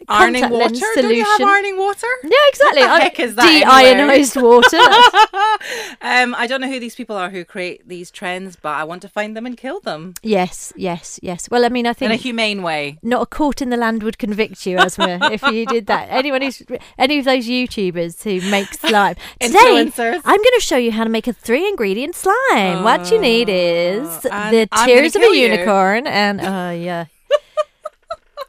Ironing 0.09 0.49
water. 0.49 0.55
lens 0.57 0.79
Don't 0.79 1.09
you 1.15 1.23
have 1.23 1.37
solution. 1.37 1.47
ironing 1.47 1.77
water? 1.77 2.07
Yeah, 2.23 2.31
exactly. 2.49 2.81
What 2.81 2.97
the 2.97 3.03
heck 3.03 3.19
is 3.19 3.35
that? 3.35 3.45
De-ionized 3.45 4.35
water. 4.35 4.77
um, 6.01 6.35
I 6.35 6.45
don't 6.47 6.59
know 6.61 6.67
who 6.67 6.79
these 6.79 6.95
people 6.95 7.15
are 7.15 7.29
who 7.29 7.45
create 7.45 7.87
these 7.87 8.11
trends, 8.11 8.55
but 8.55 8.75
I 8.75 8.83
want 8.83 9.01
to 9.03 9.09
find 9.09 9.35
them 9.37 9.45
and 9.45 9.55
kill 9.55 9.79
them 9.79 10.13
yes, 10.21 10.73
yes, 10.75 11.19
yes. 11.23 11.49
Well, 11.49 11.63
I 11.65 11.69
mean, 11.69 11.87
I 11.87 11.93
think 11.93 12.09
in 12.11 12.13
a 12.19 12.21
humane 12.21 12.61
way. 12.63 12.72
Not 13.01 13.21
a 13.21 13.25
court 13.25 13.61
in 13.61 13.69
the 13.69 13.77
land 13.77 14.03
would 14.03 14.17
convict 14.17 14.65
you, 14.65 14.77
Asma, 14.77 15.19
if 15.31 15.41
you 15.43 15.65
did 15.65 15.87
that. 15.87 16.07
Anyone 16.09 16.41
who's 16.41 16.61
any 16.97 17.19
of 17.19 17.25
those 17.25 17.47
YouTubers 17.47 18.23
who 18.23 18.47
make 18.49 18.73
slime. 18.73 19.15
Today, 19.39 19.57
Influencers. 19.57 20.21
I'm 20.25 20.37
going 20.37 20.55
to 20.55 20.61
show 20.61 20.77
you 20.77 20.91
how 20.91 21.03
to 21.03 21.09
make 21.09 21.27
a 21.27 21.33
three 21.33 21.67
ingredient 21.67 22.15
slime. 22.15 22.83
what 22.83 23.11
you 23.11 23.19
need 23.19 23.49
oh, 23.49 23.53
is 23.53 24.27
Oh, 24.31 24.51
the 24.51 24.67
tears 24.85 25.15
of 25.15 25.21
a 25.21 25.25
kill 25.25 25.33
you. 25.33 25.47
unicorn 25.49 26.07
and 26.07 26.41
oh 26.53 26.71
yeah. 26.71 27.05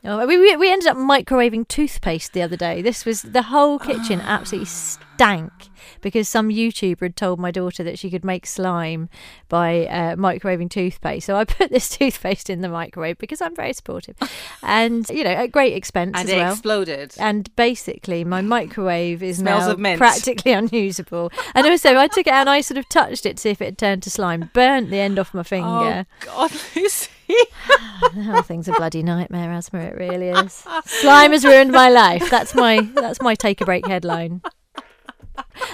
Oh, 0.07 0.27
we, 0.27 0.37
we 0.37 0.55
we 0.57 0.71
ended 0.71 0.89
up 0.89 0.99
microwaving 0.99 1.67
toothpaste 1.67 2.35
the 2.35 2.43
other 2.43 2.57
day. 2.59 2.83
This 2.83 3.07
was 3.07 3.23
the 3.23 3.45
whole 3.45 3.79
kitchen 3.79 4.21
absolutely 4.21 4.67
stank 5.15 5.53
because 6.01 6.29
some 6.29 6.49
YouTuber 6.49 7.01
had 7.01 7.17
told 7.17 7.39
my 7.39 7.51
daughter 7.51 7.83
that 7.85 7.99
she 7.99 8.11
could 8.11 8.25
make 8.25 8.47
slime 8.47 9.09
by 9.49 9.87
uh, 9.87 10.17
microwaving 10.17 10.71
toothpaste. 10.71 11.27
So 11.27 11.37
I 11.37 11.45
put 11.59 11.71
this 11.71 11.89
toothpaste 11.89 12.49
in 12.51 12.61
the 12.61 12.69
microwave 12.69 13.19
because 13.19 13.41
I'm 13.41 13.55
very 13.55 13.73
supportive, 13.73 14.17
and 14.63 15.09
you 15.11 15.25
know 15.25 15.31
at 15.31 15.53
great 15.53 15.75
expense 15.75 16.13
And 16.17 16.29
as 16.29 16.35
it 16.35 16.39
well. 16.39 16.53
exploded. 16.53 17.15
and 17.19 17.55
basically, 17.57 18.25
my 18.25 18.41
microwave 18.41 19.23
is 19.23 19.41
now 19.43 19.75
practically 19.97 20.53
unusable. 20.53 21.31
And 21.55 21.67
also, 21.67 21.97
I 21.97 22.09
took 22.09 22.27
it 22.27 22.33
out 22.33 22.41
and 22.43 22.51
I 22.51 22.61
sort 22.61 22.79
of 22.79 22.89
touched 22.89 23.27
it 23.27 23.37
to 23.37 23.41
see 23.43 23.51
if 23.51 23.61
it 23.61 23.67
had 23.67 23.79
turned 23.79 24.03
to 24.05 24.11
slime, 24.11 24.51
burnt 24.55 24.91
the 24.91 24.99
end 24.99 25.19
off 25.19 25.35
my 25.35 25.43
finger. 25.43 26.07
Oh 26.27 26.49
God, 26.49 26.53
Lucy. 26.77 27.11
The 27.27 28.23
whole 28.23 28.43
thing's 28.43 28.69
a 28.69 28.73
bloody 28.73 29.03
nightmare, 29.03 29.51
Asma. 29.51 29.81
It 29.81 29.97
really 29.97 30.29
is. 30.29 30.65
Slime 30.85 31.33
has 31.33 31.45
ruined 31.45 31.73
my 31.73 31.89
life. 31.89 32.29
That's 32.31 32.55
my 32.55 32.81
that's 32.95 33.21
my 33.23 33.35
take 33.35 33.61
a 33.61 33.65
break 33.65 33.87
headline. 33.87 34.43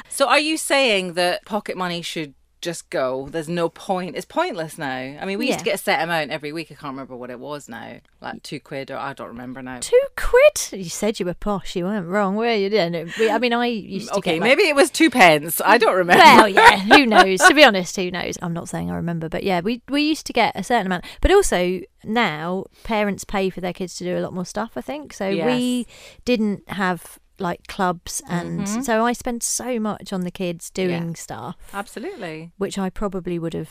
So, 0.09 0.29
are 0.29 0.38
you 0.40 0.57
saying 0.57 1.14
that 1.14 1.44
pocket 1.44 1.77
money 1.77 2.03
should 2.03 2.35
just 2.61 2.90
go? 2.90 3.27
There's 3.31 3.49
no 3.49 3.70
point. 3.70 4.16
It's 4.16 4.27
pointless 4.27 4.77
now. 4.77 5.16
I 5.20 5.25
mean, 5.25 5.38
we 5.38 5.46
used 5.46 5.61
to 5.61 5.64
get 5.64 5.77
a 5.77 5.79
set 5.79 6.03
amount 6.03 6.31
every 6.31 6.53
week. 6.53 6.66
I 6.70 6.75
can't 6.75 6.92
remember 6.92 7.16
what 7.16 7.31
it 7.31 7.38
was 7.40 7.68
now, 7.70 8.01
like 8.20 8.42
two 8.42 8.61
quid 8.61 8.90
or 8.90 8.99
I 8.99 9.14
don't 9.14 9.29
remember 9.29 9.62
now. 9.62 9.79
Two 9.81 10.01
quid? 10.16 10.79
You 10.83 10.90
said 10.90 11.18
you 11.18 11.25
were 11.27 11.33
posh. 11.35 11.75
You 11.75 11.85
weren't 11.85 12.07
wrong, 12.07 12.37
were 12.37 12.53
you? 12.53 12.68
Didn't 12.68 13.12
I 13.18 13.38
mean, 13.38 13.55
I 13.55 13.66
used 13.66 14.09
to 14.09 14.18
Okay, 14.18 14.33
get 14.33 14.40
like, 14.42 14.49
maybe 14.51 14.68
it 14.68 14.77
was 14.77 14.90
two 14.90 15.09
pence. 15.09 15.61
I 15.64 15.79
don't 15.79 15.96
remember. 15.96 16.23
Well, 16.23 16.49
yeah, 16.49 16.77
who 16.81 17.07
knows? 17.07 17.40
to 17.40 17.55
be 17.55 17.64
honest, 17.64 17.96
who 17.96 18.11
knows? 18.11 18.37
I'm 18.42 18.53
not 18.53 18.68
saying 18.68 18.90
I 18.90 18.96
remember, 18.96 19.31
but 19.31 19.42
yeah, 19.42 19.61
we 19.61 19.83
we 19.88 20.03
used 20.03 20.27
to 20.27 20.35
get 20.35 20.55
a 20.55 20.62
certain 20.62 20.87
amount. 20.87 21.05
But 21.23 21.31
also 21.31 21.81
now 22.05 22.66
parents 22.85 23.25
pay 23.25 23.49
for 23.49 23.62
their 23.62 23.73
kids 23.73 23.96
to 23.96 24.05
do 24.05 24.18
a 24.18 24.20
lot 24.20 24.35
more 24.35 24.44
stuff. 24.44 24.73
I 24.77 24.83
think 24.83 25.14
so. 25.14 25.31
We 25.31 25.87
didn't 26.27 26.68
have 26.68 27.18
like 27.40 27.66
clubs, 27.66 28.22
and 28.29 28.68
so 28.85 29.05
I 29.05 29.12
spend 29.12 29.42
so 29.42 29.79
much 29.81 30.12
on 30.12 30.20
the 30.22 30.31
kids 30.31 30.70
doing 30.70 30.90
Mm-hmm. 31.03 31.09
Yeah. 31.11 31.14
stuff, 31.14 31.57
Absolutely. 31.72 32.53
which 32.59 32.79
I 32.79 32.90
probably 32.90 33.38
would 33.38 33.55
have, 33.55 33.70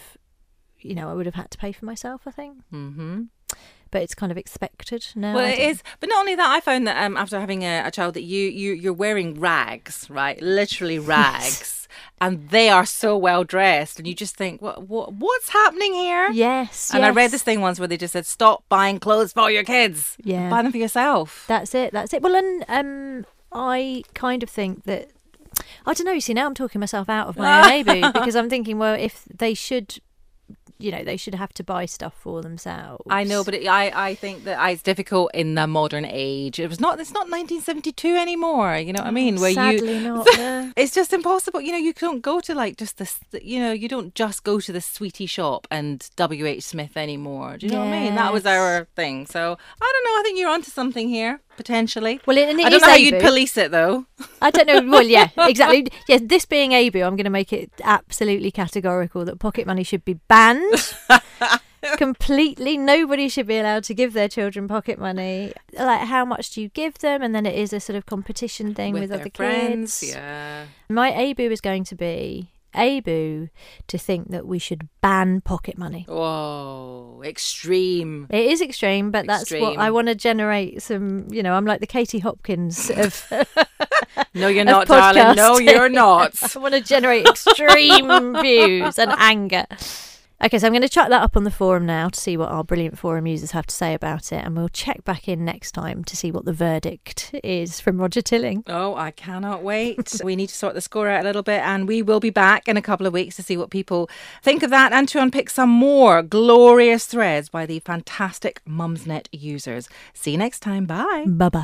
you 0.80 0.96
know, 0.96 1.10
I 1.10 1.14
would 1.14 1.26
have 1.26 1.36
had 1.36 1.52
to 1.52 1.58
pay 1.58 1.72
for 1.72 1.86
myself. 1.86 2.22
I 2.26 2.32
think, 2.32 2.58
Mm-hmm. 2.74 3.24
but 3.92 4.02
it's 4.02 4.16
kind 4.16 4.32
of 4.32 4.38
expected 4.38 5.06
now. 5.16 5.36
Well, 5.36 5.46
it 5.46 5.60
is, 5.60 5.84
but 6.00 6.10
not 6.10 6.20
only 6.20 6.36
that. 6.36 6.50
I 6.50 6.60
found 6.62 6.86
that 6.88 7.04
um, 7.04 7.18
after 7.18 7.40
having 7.40 7.64
a, 7.64 7.84
a 7.86 7.92
child, 7.92 8.14
that 8.16 8.24
you 8.24 8.48
you 8.50 8.74
you're 8.74 8.94
wearing 8.94 9.40
rags, 9.40 10.08
right? 10.10 10.40
Literally 10.42 11.00
rags, 11.16 11.88
and 12.22 12.50
they 12.50 12.70
are 12.70 12.86
so 12.86 13.18
well 13.18 13.44
dressed, 13.44 13.98
and 14.00 14.08
you 14.08 14.14
just 14.16 14.36
think, 14.38 14.62
what 14.62 14.88
what 14.88 15.14
what's 15.14 15.50
happening 15.50 15.94
here? 15.94 16.30
Yes, 16.32 16.92
And 16.94 17.04
I 17.06 17.10
read 17.10 17.32
this 17.32 17.44
thing 17.44 17.62
once 17.62 17.80
where 17.80 17.88
they 17.88 17.98
just 17.98 18.14
said, 18.14 18.26
stop 18.26 18.64
buying 18.70 19.00
clothes 19.00 19.34
for 19.34 19.50
your 19.52 19.64
kids. 19.64 20.16
Yeah. 20.24 20.50
buy 20.50 20.62
them 20.62 20.72
for 20.72 20.78
yourself. 20.78 21.46
That's 21.48 21.74
it. 21.76 21.92
That's 21.92 22.14
it. 22.14 22.22
Well, 22.22 22.36
and 22.36 22.64
um, 22.68 23.26
I 23.52 24.04
kind 24.14 24.44
of 24.44 24.50
think 24.50 24.84
that 24.86 25.10
I 25.86 25.94
don't 25.94 26.06
know. 26.06 26.12
You 26.12 26.22
see, 26.22 26.34
now 26.34 26.46
I'm 26.46 26.54
talking 26.54 26.80
myself 26.80 27.10
out 27.10 27.28
of 27.28 27.38
my 27.38 27.84
own 27.88 28.12
because 28.14 28.36
I'm 28.36 28.50
thinking, 28.50 28.78
well, 28.78 28.96
if 28.96 29.26
they 29.26 29.54
should, 29.54 30.00
you 30.78 30.92
know, 30.92 31.04
they 31.04 31.18
should 31.18 31.36
have 31.36 31.54
to 31.54 31.64
buy 31.64 31.86
stuff 31.86 32.14
for 32.14 32.42
themselves. 32.42 33.04
I 33.10 33.24
know, 33.24 33.44
but 33.44 33.54
it, 33.56 33.68
I 33.68 34.10
I 34.10 34.16
think 34.16 34.44
that 34.44 34.58
it's 34.72 34.84
difficult 34.84 35.32
in 35.34 35.56
the 35.56 35.68
modern 35.68 36.06
age. 36.06 36.60
It 36.60 36.68
was 36.68 36.80
not. 36.80 37.00
It's 37.00 37.12
not 37.12 37.30
1972 37.30 38.16
anymore. 38.16 38.78
You 38.78 38.94
know 38.94 39.02
what 39.02 39.08
I 39.08 39.12
mean? 39.12 39.38
Oh, 39.38 39.42
Where 39.42 39.54
sadly 39.54 39.98
you. 39.98 40.02
not. 40.08 40.28
no. 40.38 40.72
It's 40.76 40.94
just 40.94 41.12
impossible. 41.12 41.62
You 41.62 41.72
know, 41.72 41.78
you 41.78 41.94
don't 41.94 42.22
go 42.22 42.40
to 42.42 42.54
like 42.54 42.78
just 42.78 42.98
this. 42.98 43.20
You 43.42 43.60
know, 43.60 43.72
you 43.72 43.88
don't 43.88 44.14
just 44.16 44.44
go 44.44 44.60
to 44.60 44.72
the 44.72 44.82
sweetie 44.82 45.26
shop 45.26 45.68
and 45.72 46.08
W. 46.16 46.46
H. 46.46 46.64
Smith 46.64 46.96
anymore. 46.96 47.58
Do 47.58 47.66
you 47.66 47.72
know 47.72 47.80
what 47.80 47.94
I 47.94 48.00
mean? 48.04 48.16
That 48.16 48.32
was 48.32 48.46
our 48.46 48.88
thing. 48.96 49.26
So 49.26 49.40
I 49.82 49.92
don't 49.94 50.06
know. 50.06 50.20
I 50.20 50.22
think 50.24 50.40
you're 50.40 50.50
onto 50.52 50.72
something 50.72 51.10
here 51.10 51.42
potentially. 51.60 52.22
Well, 52.26 52.38
it, 52.38 52.48
and 52.48 52.58
it 52.58 52.66
I 52.66 52.70
don't 52.70 52.82
know 52.82 52.88
how 52.88 52.96
you'd 52.96 53.20
police 53.20 53.58
it 53.58 53.70
though. 53.70 54.06
I 54.42 54.50
don't 54.50 54.66
know. 54.66 54.82
Well, 54.90 55.04
yeah, 55.04 55.28
exactly. 55.38 55.88
Yeah, 56.08 56.20
this 56.22 56.46
being 56.46 56.72
ABU, 56.74 57.04
I'm 57.04 57.18
going 57.18 57.26
to 57.26 57.30
make 57.30 57.52
it 57.52 57.70
absolutely 57.84 58.50
categorical 58.50 59.26
that 59.26 59.40
pocket 59.40 59.68
money 59.68 59.84
should 59.84 60.06
be 60.06 60.14
banned. 60.30 60.96
Completely, 61.98 62.78
nobody 62.78 63.28
should 63.28 63.48
be 63.48 63.58
allowed 63.58 63.84
to 63.86 63.94
give 63.94 64.14
their 64.14 64.30
children 64.30 64.70
pocket 64.70 65.00
money. 65.00 65.52
Like, 65.74 66.08
how 66.08 66.24
much 66.24 66.52
do 66.52 66.62
you 66.62 66.70
give 66.70 66.98
them? 67.00 67.22
And 67.22 67.36
then 67.36 67.46
it 67.46 67.56
is 67.56 67.74
a 67.74 67.82
sort 67.82 67.98
of 67.98 68.06
competition 68.06 68.74
thing 68.74 68.94
with, 68.94 69.10
their 69.10 69.20
other 69.20 69.30
friends. 69.36 70.00
kids. 70.00 70.14
Yeah. 70.14 70.66
My 70.88 71.12
ABU 71.12 71.52
is 71.52 71.60
going 71.60 71.84
to 71.86 71.96
be 71.96 72.52
ABU 72.74 73.50
to 73.88 73.98
think 73.98 74.30
that 74.32 74.46
we 74.46 74.60
should 74.60 74.88
ban 75.02 75.42
pocket 75.42 75.78
money. 75.78 76.06
Whoa, 76.08 77.22
extreme. 77.24 78.28
It 78.30 78.46
is 78.46 78.62
extreme, 78.62 79.12
but 79.12 79.28
that's 79.28 79.52
what 79.52 79.78
I 79.78 79.92
want 79.92 80.08
to 80.08 80.16
generate. 80.16 80.82
Some, 80.82 81.28
you 81.32 81.44
know, 81.44 81.54
I'm 81.54 81.66
like 81.66 81.80
the 81.80 81.88
Katie 81.88 82.20
Hopkins 82.20 82.90
of 82.90 83.32
No, 84.34 84.48
you're 84.48 84.66
not, 84.66 84.88
darling. 84.88 85.36
No, 85.36 85.58
you're 85.58 85.90
not. 85.90 86.36
I 86.56 86.60
want 86.60 86.74
to 86.74 86.82
generate 86.82 87.28
extreme 87.28 88.36
views 88.42 89.00
and 89.00 89.12
anger. 89.18 89.66
Okay, 90.42 90.58
so 90.58 90.68
I'm 90.68 90.72
going 90.72 90.84
to 90.84 90.88
chuck 90.88 91.10
that 91.10 91.22
up 91.22 91.36
on 91.36 91.44
the 91.44 91.52
forum 91.52 91.86
now 91.86 92.08
to 92.08 92.18
see 92.18 92.38
what 92.38 92.48
our 92.48 92.64
brilliant 92.64 92.98
forum 92.98 93.28
users 93.28 93.52
have 93.52 93.66
to 93.66 93.76
say 93.76 93.94
about 93.94 94.32
it, 94.32 94.38
and 94.38 94.56
we'll 94.56 94.70
check 94.70 95.04
back 95.04 95.28
in 95.28 95.44
next 95.44 95.74
time 95.74 96.02
to 96.06 96.16
see 96.16 96.32
what 96.32 96.46
the 96.46 96.54
verdict 96.54 97.36
is 97.44 97.82
from 97.82 98.00
Roger 98.00 98.22
Tilling. 98.22 98.64
Oh, 98.68 98.96
I 98.96 99.12
cannot 99.12 99.64
wait. 99.64 100.22
we 100.24 100.38
need 100.38 100.48
to 100.48 100.56
sort 100.56 100.76
the 100.76 100.82
score 100.82 101.10
out 101.10 101.20
a 101.20 101.24
little 101.26 101.44
bit, 101.44 101.60
and 101.60 101.90
we 101.90 102.02
will 102.02 102.22
be 102.22 102.30
back 102.30 102.70
in 102.70 102.78
a 102.78 102.82
couple 102.82 103.06
of 103.06 103.12
weeks 103.12 103.36
to 103.36 103.44
see 103.44 103.58
what 103.58 103.70
people 103.70 104.10
think 104.42 104.64
of 104.64 104.70
that 104.70 104.94
and 104.94 105.10
to 105.10 105.22
unpick 105.22 105.50
some 105.50 105.70
more 105.70 106.24
glorious 106.24 107.06
threads 107.06 107.50
by 107.50 107.66
the 107.66 107.80
fantastic 107.80 108.62
Mumsnet 108.66 109.28
users. 109.34 109.90
See 110.14 110.32
you 110.32 110.38
next 110.38 110.62
time. 110.62 110.86
Bye. 110.86 111.26
Bye 111.28 111.50
bye. 111.50 111.64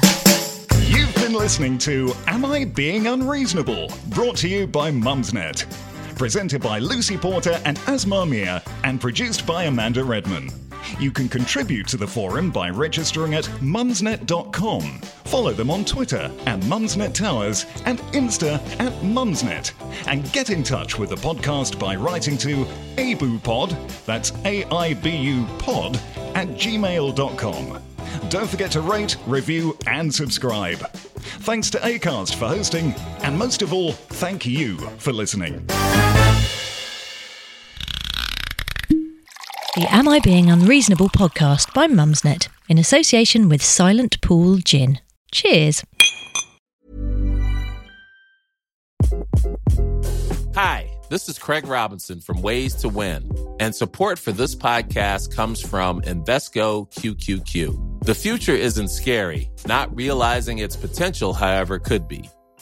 You've 0.81 1.15
been 1.15 1.33
listening 1.33 1.77
to 1.79 2.13
Am 2.27 2.43
I 2.43 2.65
Being 2.65 3.07
Unreasonable? 3.07 3.89
Brought 4.09 4.35
to 4.37 4.49
you 4.49 4.67
by 4.67 4.91
Mumsnet. 4.91 5.65
Presented 6.15 6.61
by 6.61 6.79
Lucy 6.79 7.17
Porter 7.17 7.59
and 7.65 7.77
Asma 7.87 8.25
Mir, 8.25 8.61
and 8.83 9.01
produced 9.01 9.45
by 9.45 9.65
Amanda 9.65 10.03
Redman. 10.03 10.49
You 10.99 11.11
can 11.11 11.27
contribute 11.27 11.87
to 11.87 11.97
the 11.97 12.07
forum 12.07 12.51
by 12.51 12.69
registering 12.69 13.33
at 13.33 13.43
mumsnet.com. 13.59 14.99
Follow 15.25 15.51
them 15.51 15.69
on 15.69 15.83
Twitter 15.83 16.31
at 16.45 16.59
Mumsnet 16.61 17.13
Towers 17.13 17.65
and 17.85 17.99
Insta 18.13 18.55
at 18.79 18.93
Mumsnet. 19.01 19.73
And 20.07 20.31
get 20.31 20.49
in 20.51 20.63
touch 20.63 20.97
with 20.97 21.09
the 21.09 21.15
podcast 21.15 21.79
by 21.79 21.95
writing 21.95 22.37
to 22.37 22.65
abupod, 22.95 23.75
that's 24.05 24.31
A-I-B-U 24.45 25.45
pod, 25.59 25.97
at 26.35 26.47
gmail.com. 26.49 27.81
Don't 28.29 28.49
forget 28.49 28.71
to 28.71 28.81
rate, 28.81 29.17
review, 29.27 29.77
and 29.87 30.13
subscribe. 30.13 30.77
Thanks 31.41 31.69
to 31.71 31.79
Acast 31.79 32.35
for 32.35 32.47
hosting, 32.47 32.93
and 33.23 33.37
most 33.37 33.61
of 33.61 33.73
all, 33.73 33.91
thank 33.91 34.45
you 34.45 34.77
for 34.97 35.11
listening. 35.11 35.65
The 39.75 39.93
Am 39.93 40.07
I 40.07 40.19
Being 40.19 40.49
Unreasonable 40.49 41.09
podcast 41.09 41.73
by 41.73 41.87
Mumsnet 41.87 42.47
in 42.69 42.77
association 42.77 43.49
with 43.49 43.61
Silent 43.61 44.21
Pool 44.21 44.59
Gin. 44.59 45.01
Cheers. 45.33 45.83
Hi, 50.55 50.89
this 51.09 51.27
is 51.27 51.37
Craig 51.37 51.67
Robinson 51.67 52.21
from 52.21 52.41
Ways 52.41 52.73
to 52.75 52.87
Win, 52.87 53.29
and 53.59 53.75
support 53.75 54.17
for 54.17 54.31
this 54.31 54.55
podcast 54.55 55.35
comes 55.35 55.59
from 55.59 56.01
Invesco 56.03 56.89
QQQ. 56.93 58.05
The 58.05 58.15
future 58.15 58.55
isn't 58.55 58.87
scary, 58.87 59.51
not 59.67 59.93
realizing 59.93 60.59
its 60.59 60.77
potential, 60.77 61.33
however, 61.33 61.79
could 61.79 62.07
be. 62.07 62.29